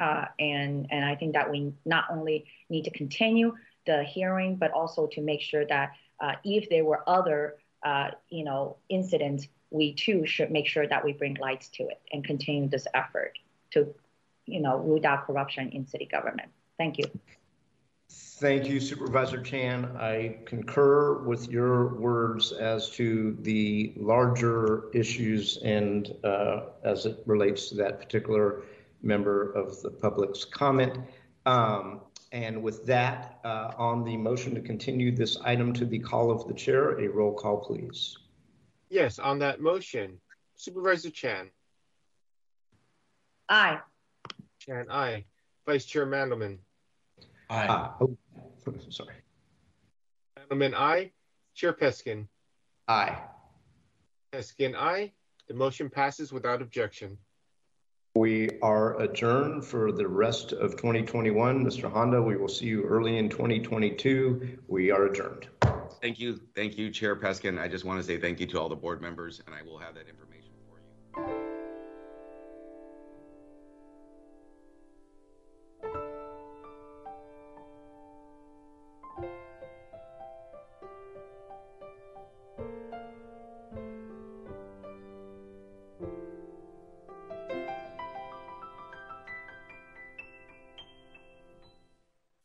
Uh, 0.00 0.24
and, 0.38 0.86
and 0.90 1.04
I 1.04 1.14
think 1.14 1.34
that 1.34 1.50
we 1.50 1.72
not 1.84 2.04
only 2.10 2.46
need 2.70 2.84
to 2.84 2.90
continue 2.90 3.54
the 3.86 4.02
hearing, 4.02 4.56
but 4.56 4.72
also 4.72 5.06
to 5.08 5.20
make 5.20 5.42
sure 5.42 5.66
that 5.66 5.92
uh, 6.20 6.32
if 6.42 6.70
there 6.70 6.84
were 6.84 7.02
other, 7.06 7.56
uh, 7.84 8.10
you 8.30 8.44
know, 8.44 8.76
incidents, 8.88 9.46
we 9.70 9.92
too 9.94 10.26
should 10.26 10.50
make 10.50 10.66
sure 10.66 10.86
that 10.86 11.04
we 11.04 11.12
bring 11.12 11.34
lights 11.34 11.68
to 11.68 11.84
it 11.84 12.00
and 12.12 12.24
continue 12.24 12.68
this 12.68 12.86
effort 12.94 13.38
to, 13.72 13.94
you 14.46 14.60
know, 14.60 14.78
root 14.78 15.04
out 15.04 15.26
corruption 15.26 15.68
in 15.70 15.86
city 15.86 16.06
government. 16.06 16.48
Thank 16.78 16.98
you. 16.98 17.04
Thank 18.08 18.68
you, 18.68 18.80
Supervisor 18.80 19.40
Chan. 19.42 19.84
I 19.98 20.38
concur 20.46 21.22
with 21.22 21.48
your 21.48 21.94
words 21.94 22.52
as 22.52 22.90
to 22.92 23.36
the 23.42 23.92
larger 23.96 24.90
issues 24.94 25.58
and 25.62 26.12
uh, 26.24 26.60
as 26.82 27.04
it 27.06 27.22
relates 27.26 27.68
to 27.68 27.76
that 27.76 28.00
particular 28.00 28.62
member 29.02 29.52
of 29.52 29.80
the 29.82 29.90
public's 29.90 30.44
comment. 30.44 30.98
Um, 31.46 32.00
and 32.32 32.62
with 32.62 32.86
that, 32.86 33.40
uh, 33.44 33.72
on 33.76 34.04
the 34.04 34.16
motion 34.16 34.54
to 34.54 34.60
continue 34.60 35.14
this 35.14 35.38
item 35.44 35.72
to 35.74 35.84
the 35.84 35.98
call 35.98 36.30
of 36.30 36.46
the 36.46 36.54
chair, 36.54 36.98
a 37.00 37.08
roll 37.08 37.32
call, 37.32 37.58
please. 37.58 38.16
Yes, 38.88 39.18
on 39.18 39.38
that 39.40 39.60
motion, 39.60 40.20
Supervisor 40.56 41.10
Chan. 41.10 41.50
Aye. 43.48 43.80
Chan, 44.60 44.86
aye. 44.90 45.24
Vice 45.66 45.84
Chair 45.84 46.06
Mandelman. 46.06 46.58
Aye. 47.48 47.66
Ah, 47.68 47.94
oh, 48.00 48.16
sorry. 48.90 49.14
Mandelman, 50.38 50.74
aye. 50.74 51.10
Chair 51.54 51.72
Peskin. 51.72 52.28
Aye. 52.86 53.18
Peskin, 54.32 54.76
aye. 54.76 55.12
The 55.48 55.54
motion 55.54 55.90
passes 55.90 56.32
without 56.32 56.62
objection. 56.62 57.18
We 58.16 58.50
are 58.60 59.00
adjourned 59.00 59.64
for 59.64 59.92
the 59.92 60.08
rest 60.08 60.52
of 60.52 60.72
2021. 60.72 61.64
Mr. 61.64 61.88
Honda, 61.88 62.20
we 62.20 62.36
will 62.36 62.48
see 62.48 62.66
you 62.66 62.82
early 62.82 63.18
in 63.18 63.28
2022. 63.28 64.58
We 64.66 64.90
are 64.90 65.06
adjourned. 65.06 65.46
Thank 66.02 66.18
you. 66.18 66.40
Thank 66.56 66.76
you, 66.76 66.90
Chair 66.90 67.14
Peskin. 67.14 67.60
I 67.60 67.68
just 67.68 67.84
want 67.84 68.00
to 68.00 68.04
say 68.04 68.18
thank 68.18 68.40
you 68.40 68.46
to 68.46 68.60
all 68.60 68.68
the 68.68 68.74
board 68.74 69.00
members, 69.00 69.40
and 69.46 69.54
I 69.54 69.62
will 69.62 69.78
have 69.78 69.94
that 69.94 70.08
information. 70.08 70.39